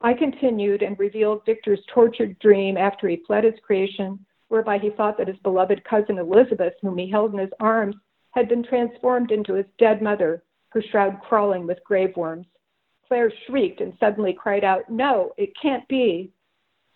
I 0.00 0.14
continued 0.14 0.82
and 0.82 0.98
revealed 0.98 1.44
Victor's 1.44 1.84
tortured 1.86 2.38
dream 2.38 2.76
after 2.76 3.08
he 3.08 3.22
fled 3.26 3.44
his 3.44 3.58
creation, 3.60 4.24
whereby 4.48 4.78
he 4.78 4.90
thought 4.90 5.18
that 5.18 5.28
his 5.28 5.38
beloved 5.38 5.84
cousin 5.84 6.18
Elizabeth, 6.18 6.74
whom 6.80 6.98
he 6.98 7.10
held 7.10 7.32
in 7.32 7.38
his 7.38 7.52
arms, 7.60 7.96
had 8.30 8.48
been 8.48 8.62
transformed 8.62 9.30
into 9.30 9.54
his 9.54 9.66
dead 9.78 10.02
mother, 10.02 10.42
her 10.70 10.82
shroud 10.82 11.20
crawling 11.22 11.66
with 11.66 11.82
grave 11.84 12.16
worms. 12.16 12.46
Claire 13.06 13.32
shrieked 13.46 13.80
and 13.80 13.96
suddenly 13.98 14.32
cried 14.32 14.64
out, 14.64 14.88
No, 14.88 15.32
it 15.36 15.56
can't 15.60 15.86
be. 15.88 16.32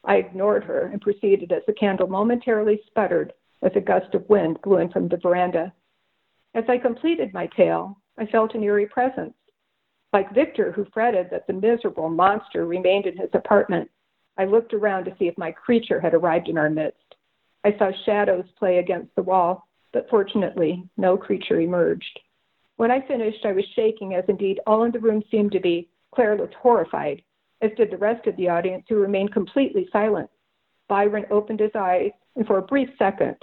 I 0.04 0.16
ignored 0.16 0.64
her 0.64 0.86
and 0.86 1.00
proceeded 1.00 1.52
as 1.52 1.62
the 1.66 1.72
candle 1.72 2.08
momentarily 2.08 2.80
sputtered 2.86 3.32
as 3.62 3.72
a 3.74 3.80
gust 3.80 4.14
of 4.14 4.28
wind 4.28 4.60
blew 4.62 4.78
in 4.78 4.90
from 4.90 5.08
the 5.08 5.16
veranda. 5.16 5.72
As 6.54 6.64
I 6.68 6.78
completed 6.78 7.32
my 7.32 7.46
tale, 7.56 7.98
I 8.22 8.26
felt 8.26 8.54
an 8.54 8.62
eerie 8.62 8.87
presence. 8.87 9.35
Like 10.12 10.32
Victor, 10.32 10.70
who 10.70 10.87
fretted 10.94 11.26
that 11.30 11.48
the 11.48 11.52
miserable 11.54 12.08
monster 12.08 12.64
remained 12.66 13.06
in 13.06 13.16
his 13.16 13.30
apartment, 13.32 13.90
I 14.38 14.44
looked 14.44 14.72
around 14.72 15.06
to 15.06 15.16
see 15.18 15.26
if 15.26 15.37
my 15.37 15.50
creature 15.50 15.98
had 15.98 16.14
arrived 16.14 16.48
in 16.48 16.56
our 16.56 16.70
midst. 16.70 17.16
I 17.64 17.76
saw 17.76 17.90
shadows 18.06 18.44
play 18.56 18.78
against 18.78 19.12
the 19.16 19.24
wall, 19.24 19.66
but 19.92 20.08
fortunately, 20.08 20.88
no 20.96 21.16
creature 21.16 21.58
emerged. 21.58 22.20
When 22.76 22.92
I 22.92 23.04
finished, 23.08 23.44
I 23.44 23.50
was 23.50 23.64
shaking, 23.74 24.14
as 24.14 24.24
indeed 24.28 24.61
all 24.68 24.85
in 24.85 24.92
the 24.92 25.00
room 25.00 25.24
seemed 25.28 25.50
to 25.52 25.61
be. 25.61 25.88
Claire 26.14 26.37
looked 26.37 26.54
horrified, 26.54 27.22
as 27.61 27.72
did 27.76 27.90
the 27.90 27.96
rest 27.96 28.28
of 28.28 28.37
the 28.37 28.48
audience, 28.48 28.85
who 28.88 29.00
remained 29.00 29.32
completely 29.32 29.88
silent. 29.90 30.30
Byron 30.88 31.26
opened 31.32 31.58
his 31.58 31.74
eyes, 31.74 32.12
and 32.37 32.46
for 32.46 32.58
a 32.58 32.62
brief 32.62 32.88
second, 33.00 33.37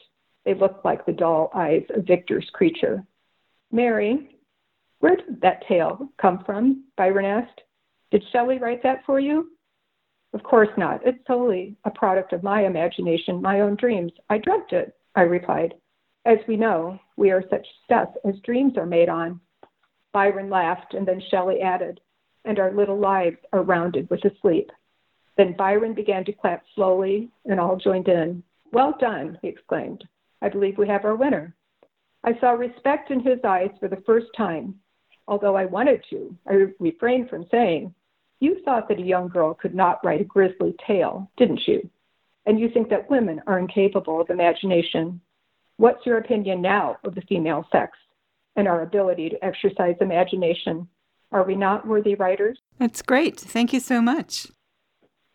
they 0.45 0.53
looked 0.53 0.85
like 0.85 1.05
the 1.05 1.11
dull 1.11 1.51
eyes 1.53 1.83
of 1.89 2.07
Victor's 2.07 2.49
creature. 2.53 3.03
Mary, 3.73 4.38
where 4.99 5.15
did 5.15 5.41
that 5.41 5.65
tale 5.67 6.09
come 6.21 6.43
from? 6.45 6.83
Byron 6.97 7.25
asked. 7.25 7.61
Did 8.11 8.23
Shelley 8.31 8.57
write 8.57 8.83
that 8.83 9.05
for 9.05 9.19
you? 9.19 9.51
Of 10.33 10.43
course 10.43 10.69
not. 10.77 11.05
It's 11.05 11.25
solely 11.25 11.75
a 11.85 11.89
product 11.89 12.33
of 12.33 12.43
my 12.43 12.65
imagination, 12.65 13.41
my 13.41 13.61
own 13.61 13.75
dreams. 13.75 14.11
I 14.29 14.37
dreamt 14.37 14.71
it, 14.71 14.93
I 15.15 15.21
replied. 15.21 15.73
As 16.25 16.37
we 16.47 16.57
know, 16.57 16.99
we 17.17 17.31
are 17.31 17.43
such 17.49 17.65
stuff 17.85 18.09
as 18.27 18.35
dreams 18.43 18.77
are 18.77 18.85
made 18.85 19.09
on. 19.09 19.39
Byron 20.11 20.49
laughed, 20.49 20.93
and 20.93 21.07
then 21.07 21.21
Shelley 21.31 21.61
added, 21.61 21.99
and 22.45 22.59
our 22.59 22.71
little 22.71 22.99
lives 22.99 23.37
are 23.53 23.63
rounded 23.63 24.09
with 24.09 24.23
a 24.25 24.31
sleep. 24.41 24.69
Then 25.37 25.55
Byron 25.57 25.93
began 25.93 26.25
to 26.25 26.33
clap 26.33 26.63
slowly, 26.75 27.29
and 27.45 27.59
all 27.59 27.77
joined 27.77 28.07
in. 28.07 28.43
Well 28.71 28.95
done, 28.99 29.39
he 29.41 29.47
exclaimed. 29.47 30.03
I 30.41 30.49
believe 30.49 30.77
we 30.77 30.87
have 30.87 31.05
our 31.05 31.15
winner. 31.15 31.55
I 32.23 32.37
saw 32.39 32.51
respect 32.51 33.11
in 33.11 33.21
his 33.21 33.39
eyes 33.43 33.71
for 33.79 33.87
the 33.87 34.03
first 34.05 34.27
time. 34.35 34.75
Although 35.29 35.55
I 35.55 35.65
wanted 35.65 36.03
to, 36.09 36.35
I 36.47 36.65
refrained 36.79 37.29
from 37.29 37.45
saying, 37.51 37.93
You 38.39 38.57
thought 38.65 38.89
that 38.89 38.97
a 38.97 39.03
young 39.03 39.27
girl 39.27 39.53
could 39.53 39.75
not 39.75 40.03
write 40.03 40.21
a 40.21 40.23
grisly 40.23 40.75
tale, 40.85 41.29
didn't 41.37 41.61
you? 41.67 41.87
And 42.47 42.59
you 42.59 42.67
think 42.67 42.89
that 42.89 43.11
women 43.11 43.39
are 43.45 43.59
incapable 43.59 44.19
of 44.19 44.31
imagination. 44.31 45.21
What's 45.77 46.03
your 46.03 46.17
opinion 46.17 46.63
now 46.63 46.97
of 47.03 47.13
the 47.13 47.21
female 47.21 47.63
sex 47.71 47.95
and 48.55 48.67
our 48.67 48.81
ability 48.81 49.29
to 49.29 49.45
exercise 49.45 49.97
imagination? 50.01 50.87
Are 51.31 51.43
we 51.43 51.53
not 51.53 51.87
worthy 51.87 52.15
writers? 52.15 52.57
That's 52.79 53.03
great. 53.03 53.39
Thank 53.39 53.71
you 53.71 53.79
so 53.79 54.01
much. 54.01 54.47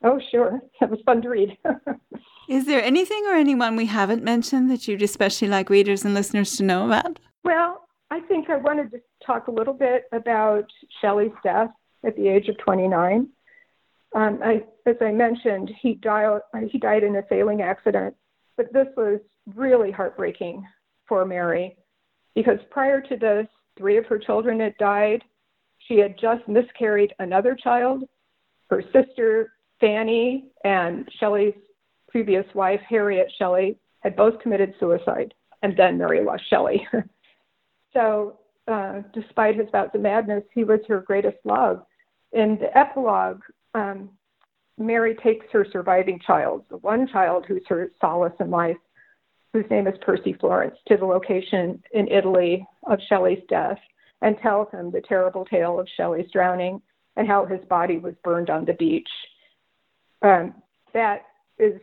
Oh, 0.03 0.21
sure. 0.33 0.61
That 0.81 0.91
was 0.91 0.99
fun 1.07 1.23
to 1.23 1.29
read. 1.29 1.57
Is 2.49 2.67
there 2.67 2.83
anything 2.83 3.25
or 3.29 3.35
anyone 3.35 3.77
we 3.77 3.87
haven't 3.87 4.25
mentioned 4.25 4.69
that 4.73 4.89
you'd 4.89 5.03
especially 5.03 5.47
like 5.47 5.71
readers 5.71 6.05
and 6.05 6.15
listeners 6.15 6.57
to 6.57 6.65
know 6.65 6.85
about? 6.85 7.21
Well, 7.45 7.84
I 8.15 8.21
think 8.29 8.49
I 8.49 8.59
wanted 8.59 8.93
to 8.93 9.01
talk 9.27 9.49
a 9.49 9.51
little 9.51 9.75
bit 9.75 10.05
about 10.13 10.67
Shelley's 11.01 11.33
death 11.43 11.71
at 12.07 12.15
the 12.15 12.29
age 12.29 12.49
of 12.49 12.57
29. 12.59 13.29
Um, 14.15 14.39
I, 14.41 14.63
as 14.87 14.95
I 15.01 15.11
mentioned, 15.11 15.73
he 15.83 15.95
died, 15.95 16.39
he 16.71 16.79
died 16.79 17.03
in 17.03 17.17
a 17.17 17.25
sailing 17.29 17.61
accident, 17.61 18.15
but 18.57 18.73
this 18.73 18.87
was 18.97 19.19
really 19.57 19.91
heartbreaking 19.91 20.65
for 21.09 21.25
Mary 21.25 21.77
because 22.37 22.61
prior 22.71 23.01
to 23.01 23.17
this, 23.17 23.49
three 23.77 23.97
of 23.97 24.07
her 24.07 24.21
children 24.21 24.61
had 24.61 24.79
died. 24.79 25.25
She 25.89 25.99
had 25.99 26.17
just 26.17 26.47
miscarried 26.47 27.13
another 27.19 27.57
child. 27.57 28.05
Her 28.71 28.85
sister, 28.93 29.55
Fanny, 29.81 30.53
and 30.63 31.09
Shelley's 31.19 31.55
previous 32.07 32.47
wife, 32.55 32.81
Harriet 32.89 33.33
Shelley, 33.37 33.77
had 34.05 34.15
both 34.15 34.39
committed 34.39 34.73
suicide, 34.79 35.35
and 35.65 35.77
then 35.77 35.99
Mary 35.99 36.25
lost 36.25 36.49
Shelley. 36.49 36.87
so 37.95 38.39
uh, 38.69 39.03
despite 39.13 39.57
his 39.57 39.71
bouts 39.71 39.95
of 39.95 40.01
madness, 40.01 40.45
he 40.53 40.65
was 40.65 40.81
her 40.89 41.01
greatest 41.01 41.39
love. 41.45 41.85
In 42.33 42.59
the 42.61 42.77
epilogue, 42.77 43.41
um, 43.75 44.11
Mary 44.79 45.17
takes 45.23 45.47
her 45.53 45.67
surviving 45.73 46.19
child, 46.27 46.65
the 46.69 46.79
one 46.79 47.07
child 47.07 47.45
who's 47.47 47.63
her 47.69 47.91
solace 48.01 48.33
in 48.41 48.51
life, 48.51 48.77
whose 49.53 49.65
name 49.71 49.87
is 49.87 49.95
Percy 50.01 50.33
Florence, 50.41 50.77
to 50.89 50.97
the 50.97 51.05
location 51.05 51.83
in 51.93 52.09
Italy 52.09 52.67
of 52.89 52.99
Shelley's 53.09 53.43
death 53.49 53.79
and 54.21 54.37
tells 54.39 54.69
him 54.73 54.91
the 54.91 55.03
terrible 55.03 55.45
tale 55.45 55.79
of 55.79 55.87
Shelley's 55.97 56.31
drowning 56.33 56.83
and 57.17 57.29
how 57.29 57.45
his 57.45 57.61
body 57.69 57.99
was 57.99 58.15
burned 58.25 58.51
on 58.51 58.65
the 58.65 58.73
beach. 58.73 59.09
Um, 60.23 60.55
that 60.93 61.27
is 61.59 61.81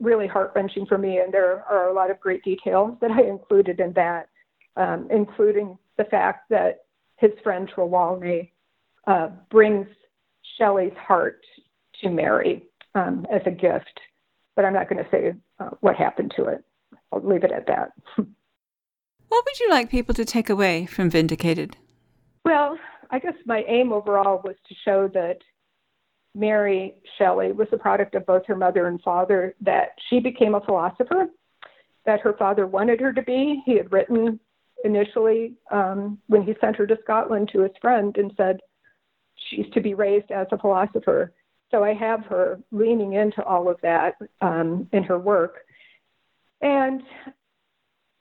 really 0.00 0.26
heart 0.26 0.52
wrenching 0.54 0.86
for 0.86 0.96
me, 0.96 1.18
and 1.18 1.34
there 1.34 1.62
are 1.68 1.90
a 1.90 1.92
lot 1.92 2.10
of 2.10 2.18
great 2.20 2.42
details 2.42 2.96
that 3.02 3.10
I 3.10 3.22
included 3.22 3.80
in 3.80 3.92
that, 3.94 4.29
um, 4.76 5.08
including 5.10 5.78
the 5.96 6.04
fact 6.04 6.48
that 6.50 6.84
his 7.16 7.30
friend 7.42 7.70
Trelawny 7.74 8.50
uh, 9.06 9.28
brings 9.50 9.86
Shelley's 10.58 10.96
heart 10.96 11.44
to 12.02 12.10
Mary 12.10 12.64
um, 12.94 13.26
as 13.30 13.42
a 13.46 13.50
gift, 13.50 14.00
but 14.56 14.64
I'm 14.64 14.72
not 14.72 14.88
going 14.88 15.02
to 15.04 15.10
say 15.10 15.34
uh, 15.58 15.70
what 15.80 15.96
happened 15.96 16.32
to 16.36 16.44
it. 16.46 16.64
I'll 17.12 17.20
leave 17.22 17.44
it 17.44 17.52
at 17.52 17.66
that. 17.66 17.92
what 18.16 19.44
would 19.44 19.60
you 19.60 19.70
like 19.70 19.90
people 19.90 20.14
to 20.14 20.24
take 20.24 20.48
away 20.48 20.86
from 20.86 21.10
Vindicated? 21.10 21.76
Well, 22.44 22.78
I 23.10 23.18
guess 23.18 23.34
my 23.44 23.64
aim 23.68 23.92
overall 23.92 24.40
was 24.44 24.56
to 24.68 24.74
show 24.84 25.08
that 25.08 25.38
Mary 26.34 26.94
Shelley 27.18 27.52
was 27.52 27.68
a 27.72 27.76
product 27.76 28.14
of 28.14 28.24
both 28.24 28.46
her 28.46 28.56
mother 28.56 28.86
and 28.86 29.00
father, 29.02 29.54
that 29.60 29.90
she 30.08 30.20
became 30.20 30.54
a 30.54 30.60
philosopher, 30.60 31.26
that 32.06 32.20
her 32.20 32.34
father 32.38 32.66
wanted 32.66 33.00
her 33.00 33.12
to 33.12 33.22
be. 33.22 33.62
He 33.66 33.76
had 33.76 33.92
written 33.92 34.38
initially 34.84 35.54
um, 35.70 36.18
when 36.26 36.42
he 36.42 36.54
sent 36.60 36.76
her 36.76 36.86
to 36.86 36.98
Scotland 37.02 37.50
to 37.52 37.60
his 37.60 37.72
friend 37.80 38.16
and 38.16 38.32
said, 38.36 38.60
She's 39.48 39.66
to 39.72 39.80
be 39.80 39.94
raised 39.94 40.30
as 40.30 40.46
a 40.52 40.58
philosopher. 40.58 41.32
So 41.70 41.82
I 41.82 41.94
have 41.94 42.24
her 42.26 42.60
leaning 42.72 43.14
into 43.14 43.42
all 43.42 43.68
of 43.70 43.78
that 43.82 44.16
um, 44.40 44.88
in 44.92 45.02
her 45.04 45.18
work. 45.18 45.60
And 46.60 47.02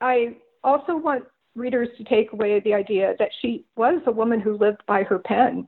I 0.01 0.37
also 0.63 0.95
want 0.95 1.25
readers 1.55 1.89
to 1.97 2.03
take 2.03 2.31
away 2.31 2.59
the 2.61 2.73
idea 2.73 3.15
that 3.19 3.31
she 3.41 3.65
was 3.75 4.01
a 4.05 4.11
woman 4.11 4.39
who 4.39 4.57
lived 4.57 4.81
by 4.87 5.03
her 5.03 5.19
pen. 5.19 5.67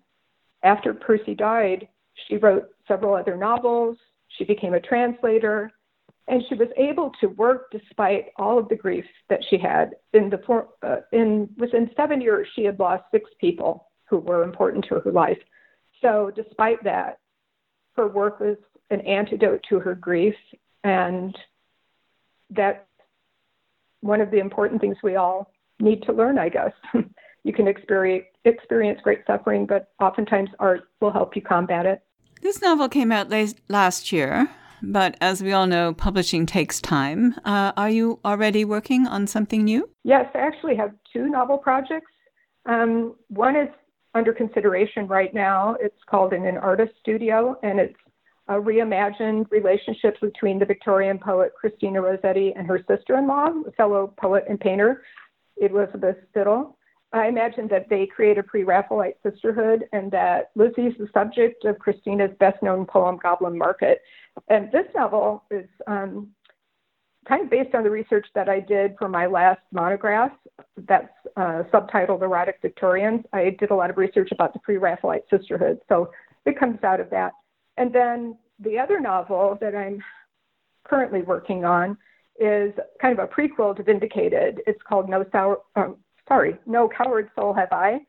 After 0.64 0.94
Percy 0.94 1.36
died, 1.36 1.88
she 2.28 2.38
wrote 2.38 2.70
several 2.88 3.16
other 3.16 3.36
novels, 3.36 3.98
she 4.38 4.44
became 4.46 4.74
a 4.74 4.80
translator, 4.80 5.72
and 6.32 6.42
she 6.48 6.56
was 6.56 6.70
able 6.78 7.12
to 7.20 7.28
work 7.28 7.70
despite 7.72 8.28
all 8.38 8.58
of 8.58 8.70
the 8.70 8.76
grief 8.76 9.04
that 9.30 9.42
she 9.50 9.58
had. 9.58 9.92
In 10.14 10.30
the 10.30 10.40
for, 10.48 10.70
uh, 10.82 11.02
in 11.12 11.50
within 11.58 11.92
seven 11.96 12.22
years, 12.22 12.48
she 12.56 12.64
had 12.64 12.80
lost 12.80 13.04
six 13.12 13.30
people 13.40 13.90
who 14.10 14.18
were 14.18 14.44
important 14.44 14.86
to 14.86 14.96
her 14.96 15.12
life. 15.12 15.38
So, 16.02 16.32
despite 16.34 16.84
that, 16.86 17.20
her 17.98 18.08
work 18.08 18.40
was 18.40 18.56
an 18.90 19.02
antidote 19.02 19.62
to 19.70 19.80
her 19.80 19.94
grief, 19.94 20.34
and 20.86 21.38
that's 22.50 22.80
one 24.00 24.22
of 24.22 24.32
the 24.32 24.40
important 24.40 24.80
things 24.80 24.96
we 25.04 25.18
all 25.18 25.52
need 25.82 26.02
to 26.04 26.14
learn, 26.14 26.40
I 26.40 26.48
guess. 26.48 26.72
you 27.44 27.52
can 27.52 27.68
experience 27.68 28.26
experience 28.46 29.02
great 29.04 29.20
suffering, 29.28 29.66
but 29.66 29.90
oftentimes 30.00 30.50
art 30.60 30.84
will 31.02 31.12
help 31.12 31.36
you 31.36 31.42
combat 31.42 31.86
it. 31.86 32.02
This 32.42 32.62
novel 32.62 32.88
came 32.88 33.12
out 33.12 33.28
last 33.68 34.14
year, 34.14 34.50
but 34.84 35.16
as 35.22 35.42
we 35.42 35.54
all 35.54 35.68
know, 35.68 35.94
publishing 35.94 36.46
takes 36.46 36.82
time. 36.82 37.36
Uh, 37.46 37.72
are 37.78 37.90
you 37.90 38.20
already 38.26 38.66
working 38.66 39.08
on 39.08 39.28
something 39.28 39.64
new? 39.64 39.90
Yes, 40.04 40.26
I 40.34 40.40
actually 40.40 40.76
have 40.76 40.94
two 41.12 41.28
novel 41.28 41.58
projects. 41.58 42.12
Um, 42.66 43.16
one 43.30 43.56
is 43.56 43.70
under 44.14 44.34
consideration 44.34 45.08
right 45.08 45.34
now. 45.34 45.76
It's 45.80 46.04
called 46.10 46.34
In 46.34 46.46
an 46.46 46.58
Artist 46.58 46.94
Studio, 47.00 47.58
and 47.64 47.80
it's 47.80 47.96
a 48.48 48.54
reimagined 48.54 49.50
relationship 49.52 50.20
between 50.20 50.60
the 50.60 50.66
Victorian 50.66 51.18
poet 51.18 51.54
Christina 51.60 52.02
Rossetti 52.02 52.54
and 52.56 52.68
her 52.68 52.80
sister 52.88 53.18
in 53.18 53.28
law, 53.28 53.50
fellow 53.78 54.14
poet 54.18 54.44
and 54.50 54.60
painter 54.60 55.04
Elizabeth 55.62 56.18
Siddal. 56.36 56.74
I 57.14 57.28
imagine 57.28 57.68
that 57.70 57.90
they 57.90 58.08
create 58.08 58.38
a 58.38 58.44
pre 58.44 58.64
Raphaelite 58.64 59.18
sisterhood 59.24 59.86
and 59.92 60.12
that 60.12 60.52
Lizzie 60.56 60.88
is 60.88 60.94
the 60.98 61.10
subject 61.14 61.66
of 61.66 61.78
Christina's 61.78 62.32
best 62.40 62.62
known 62.64 62.86
poem, 62.86 63.20
Goblin 63.22 63.58
Market. 63.58 64.02
And 64.50 64.72
this 64.72 64.86
novel 64.96 65.44
is 65.52 65.68
um, 65.88 66.30
kind 67.28 67.44
of 67.44 67.50
based 67.50 67.76
on 67.76 67.84
the 67.84 67.90
research 67.90 68.28
that 68.34 68.50
I 68.50 68.60
did 68.60 68.96
for 68.98 69.08
my 69.08 69.26
last 69.26 69.62
monograph 69.72 70.32
that's 70.88 71.14
uh, 71.38 71.64
subtitled 71.74 72.22
Erotic 72.22 72.56
Victorians. 72.62 73.24
I 73.34 73.56
did 73.60 73.72
a 73.72 73.76
lot 73.76 73.90
of 73.90 73.98
research 73.98 74.30
about 74.32 74.54
the 74.54 74.60
pre 74.60 74.78
Raphaelite 74.78 75.24
sisterhood. 75.30 75.80
So 75.88 76.12
it 76.46 76.60
comes 76.60 76.84
out 76.84 77.00
of 77.00 77.10
that. 77.12 77.34
And 77.78 77.94
then 77.94 78.38
the 78.60 78.80
other 78.80 79.00
novel 79.00 79.58
that 79.62 79.76
I'm 79.76 80.04
currently 80.84 81.22
working 81.22 81.66
on 81.66 81.98
is 82.40 82.74
kind 83.02 83.18
of 83.18 83.24
a 83.24 83.32
prequel 83.32 83.76
to 83.76 83.84
Vindicated. 83.84 84.62
It's 84.66 84.82
called 84.88 85.10
No 85.10 85.26
Sour, 85.32 85.60
um, 85.76 85.98
sorry, 86.28 86.58
No 86.66 86.90
Coward 86.90 87.30
Soul 87.36 87.54
Have 87.54 87.72
I. 87.72 88.00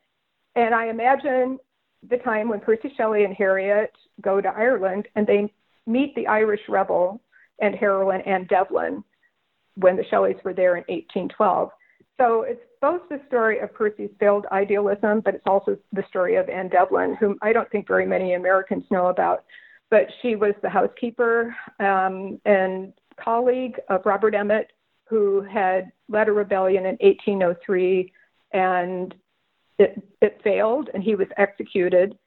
And 0.55 0.73
I 0.73 0.87
imagine 0.87 1.59
the 2.09 2.17
time 2.17 2.49
when 2.49 2.59
Percy 2.59 2.91
Shelley 2.97 3.23
and 3.23 3.33
Harriet 3.33 3.91
go 4.21 4.41
to 4.41 4.49
Ireland 4.49 5.07
and 5.15 5.25
they 5.25 5.51
meet 5.85 6.15
the 6.15 6.27
Irish 6.27 6.61
rebel 6.69 7.21
and 7.59 7.75
heroine 7.75 8.21
Anne 8.21 8.45
Devlin 8.49 9.03
when 9.75 9.95
the 9.95 10.03
Shelleys 10.09 10.41
were 10.43 10.53
there 10.53 10.75
in 10.75 10.83
1812. 10.87 11.69
So 12.19 12.43
it's 12.43 12.61
both 12.81 13.01
the 13.09 13.19
story 13.27 13.59
of 13.59 13.73
Percy's 13.73 14.11
failed 14.19 14.45
idealism, 14.51 15.21
but 15.21 15.33
it's 15.33 15.47
also 15.47 15.77
the 15.93 16.03
story 16.09 16.35
of 16.35 16.47
Anne 16.47 16.69
Devlin, 16.69 17.15
whom 17.19 17.37
I 17.41 17.53
don't 17.53 17.69
think 17.71 17.87
very 17.87 18.05
many 18.05 18.33
Americans 18.33 18.83
know 18.91 19.07
about. 19.07 19.45
But 19.89 20.07
she 20.21 20.35
was 20.35 20.53
the 20.61 20.69
housekeeper 20.69 21.55
um, 21.79 22.39
and 22.45 22.93
colleague 23.23 23.79
of 23.89 24.05
Robert 24.05 24.35
Emmet, 24.35 24.71
who 25.05 25.41
had 25.41 25.91
led 26.07 26.27
a 26.27 26.31
rebellion 26.31 26.85
in 26.85 26.97
1803 27.01 28.11
and 28.53 29.13
it, 29.79 30.01
it 30.21 30.39
failed 30.43 30.89
and 30.93 31.03
he 31.03 31.15
was 31.15 31.27
executed. 31.37 32.17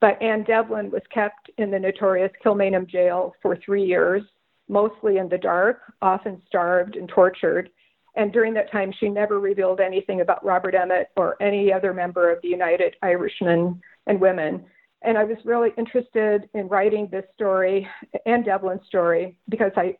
But 0.00 0.20
Anne 0.22 0.44
Devlin 0.44 0.90
was 0.90 1.02
kept 1.12 1.50
in 1.58 1.70
the 1.70 1.78
notorious 1.78 2.32
Kilmainham 2.42 2.86
jail 2.86 3.34
for 3.42 3.56
three 3.56 3.84
years, 3.84 4.22
mostly 4.68 5.18
in 5.18 5.28
the 5.28 5.38
dark, 5.38 5.80
often 6.00 6.40
starved 6.46 6.96
and 6.96 7.08
tortured. 7.08 7.70
And 8.16 8.32
during 8.32 8.54
that 8.54 8.72
time, 8.72 8.92
she 8.98 9.08
never 9.08 9.38
revealed 9.38 9.78
anything 9.80 10.20
about 10.20 10.44
Robert 10.44 10.74
Emmet 10.74 11.08
or 11.16 11.40
any 11.40 11.72
other 11.72 11.92
member 11.92 12.30
of 12.30 12.40
the 12.42 12.48
United 12.48 12.96
Irishmen 13.02 13.80
and 14.06 14.20
Women. 14.20 14.64
And 15.02 15.16
I 15.16 15.24
was 15.24 15.36
really 15.44 15.70
interested 15.78 16.48
in 16.54 16.68
writing 16.68 17.08
this 17.10 17.24
story, 17.34 17.86
Anne 18.26 18.42
Devlin's 18.42 18.86
story, 18.86 19.36
because 19.48 19.72
I, 19.76 19.96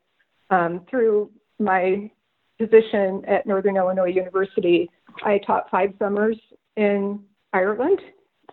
um, 0.50 0.84
through 0.90 1.30
my 1.58 2.10
position 2.58 3.22
at 3.26 3.46
Northern 3.46 3.76
Illinois 3.76 4.12
University, 4.12 4.90
I 5.24 5.38
taught 5.46 5.70
five 5.70 5.92
summers 5.98 6.36
in 6.76 7.20
Ireland 7.52 8.00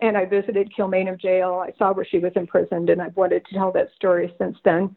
and 0.02 0.18
I 0.18 0.26
visited 0.26 0.72
Kilmainham 0.78 1.20
jail. 1.20 1.64
I 1.66 1.74
saw 1.78 1.94
where 1.94 2.06
she 2.06 2.20
was 2.20 2.32
imprisoned 2.36 2.90
and 2.90 3.02
I've 3.02 3.16
wanted 3.16 3.46
to 3.46 3.56
tell 3.56 3.72
that 3.74 3.90
story 3.96 4.34
since 4.38 4.58
then. 4.64 4.96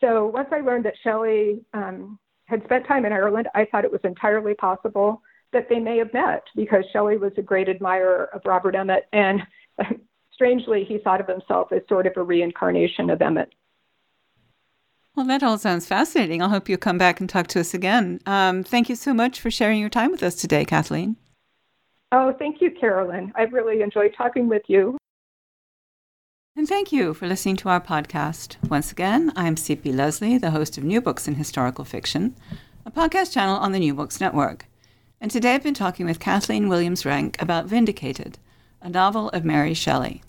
So 0.00 0.26
once 0.26 0.48
I 0.52 0.60
learned 0.60 0.84
that 0.84 0.94
Shelley 1.02 1.64
um, 1.74 2.18
had 2.46 2.62
spent 2.64 2.86
time 2.86 3.04
in 3.04 3.12
Ireland, 3.12 3.48
I 3.54 3.64
thought 3.64 3.84
it 3.84 3.92
was 3.92 4.00
entirely 4.04 4.54
possible 4.54 5.22
that 5.52 5.68
they 5.68 5.78
may 5.78 5.98
have 5.98 6.12
met 6.12 6.42
because 6.54 6.84
Shelley 6.92 7.16
was 7.16 7.32
a 7.38 7.42
great 7.42 7.68
admirer 7.68 8.28
of 8.34 8.42
Robert 8.44 8.74
Emmet 8.74 9.08
and 9.12 9.40
strangely 10.32 10.84
he 10.84 10.98
thought 10.98 11.20
of 11.20 11.28
himself 11.28 11.72
as 11.72 11.82
sort 11.88 12.06
of 12.06 12.12
a 12.16 12.22
reincarnation 12.22 13.10
of 13.10 13.22
Emmet. 13.22 13.52
Well, 15.14 15.26
that 15.26 15.42
all 15.42 15.56
sounds 15.56 15.86
fascinating. 15.86 16.42
I 16.42 16.48
hope 16.48 16.68
you'll 16.68 16.76
come 16.76 16.98
back 16.98 17.20
and 17.20 17.28
talk 17.28 17.46
to 17.48 17.60
us 17.60 17.72
again. 17.72 18.20
Um, 18.26 18.62
thank 18.62 18.90
you 18.90 18.96
so 18.96 19.14
much 19.14 19.40
for 19.40 19.50
sharing 19.50 19.80
your 19.80 19.88
time 19.88 20.10
with 20.10 20.22
us 20.22 20.34
today, 20.34 20.66
Kathleen. 20.66 21.16
Oh, 22.12 22.32
thank 22.38 22.60
you, 22.60 22.70
Carolyn. 22.70 23.32
I've 23.34 23.52
really 23.52 23.82
enjoyed 23.82 24.14
talking 24.16 24.48
with 24.48 24.62
you. 24.68 24.96
And 26.54 26.68
thank 26.68 26.92
you 26.92 27.12
for 27.12 27.26
listening 27.26 27.56
to 27.56 27.68
our 27.68 27.80
podcast. 27.80 28.56
Once 28.70 28.92
again, 28.92 29.32
I'm 29.36 29.56
C.P. 29.56 29.92
Lesley, 29.92 30.38
the 30.38 30.52
host 30.52 30.78
of 30.78 30.84
New 30.84 31.00
Books 31.00 31.26
in 31.28 31.34
Historical 31.34 31.84
Fiction, 31.84 32.34
a 32.86 32.90
podcast 32.90 33.34
channel 33.34 33.56
on 33.56 33.72
the 33.72 33.78
New 33.78 33.92
Books 33.92 34.20
Network. 34.20 34.66
And 35.20 35.30
today 35.30 35.54
I've 35.54 35.62
been 35.62 35.74
talking 35.74 36.06
with 36.06 36.20
Kathleen 36.20 36.68
Williams 36.68 37.02
Renk 37.02 37.40
about 37.42 37.66
Vindicated, 37.66 38.38
a 38.80 38.88
novel 38.88 39.28
of 39.30 39.44
Mary 39.44 39.74
Shelley. 39.74 40.22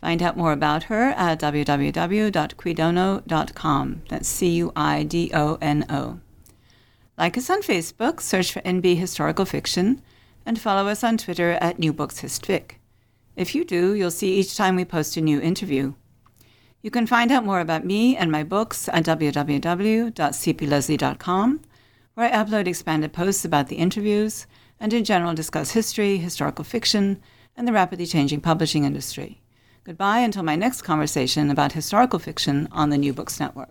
Find 0.00 0.22
out 0.22 0.36
more 0.36 0.52
about 0.52 0.82
her 0.84 1.10
at 1.10 1.40
www.cuidono.com. 1.40 4.02
That's 4.08 4.28
C 4.28 4.48
U 4.48 4.72
I 4.74 5.04
D 5.04 5.30
O 5.32 5.58
N 5.62 5.86
O. 5.88 6.18
Like 7.16 7.38
us 7.38 7.48
on 7.48 7.62
Facebook, 7.62 8.20
search 8.20 8.52
for 8.52 8.60
NB 8.62 8.96
Historical 8.96 9.44
Fiction, 9.44 10.02
and 10.44 10.60
follow 10.60 10.88
us 10.88 11.04
on 11.04 11.18
Twitter 11.18 11.52
at 11.60 11.78
New 11.78 11.92
Books 11.92 12.20
Histfic. 12.20 12.72
If 13.36 13.54
you 13.54 13.64
do, 13.64 13.94
you'll 13.94 14.10
see 14.10 14.34
each 14.34 14.56
time 14.56 14.74
we 14.76 14.84
post 14.84 15.16
a 15.16 15.20
new 15.20 15.40
interview. 15.40 15.94
You 16.82 16.90
can 16.90 17.06
find 17.06 17.30
out 17.30 17.44
more 17.44 17.60
about 17.60 17.84
me 17.84 18.16
and 18.16 18.32
my 18.32 18.42
books 18.42 18.88
at 18.88 19.04
www.cplesley.com, 19.04 21.60
where 22.14 22.26
I 22.26 22.44
upload 22.44 22.66
expanded 22.66 23.12
posts 23.12 23.44
about 23.44 23.68
the 23.68 23.76
interviews 23.76 24.48
and 24.80 24.92
in 24.92 25.04
general 25.04 25.32
discuss 25.32 25.70
history, 25.70 26.18
historical 26.18 26.64
fiction, 26.64 27.22
and 27.56 27.68
the 27.68 27.72
rapidly 27.72 28.06
changing 28.06 28.40
publishing 28.40 28.82
industry. 28.84 29.40
Goodbye 29.84 30.20
until 30.20 30.42
my 30.42 30.56
next 30.56 30.82
conversation 30.82 31.50
about 31.50 31.72
historical 31.72 32.18
fiction 32.18 32.68
on 32.72 32.90
the 32.90 32.98
New 32.98 33.12
Books 33.12 33.38
Network. 33.38 33.70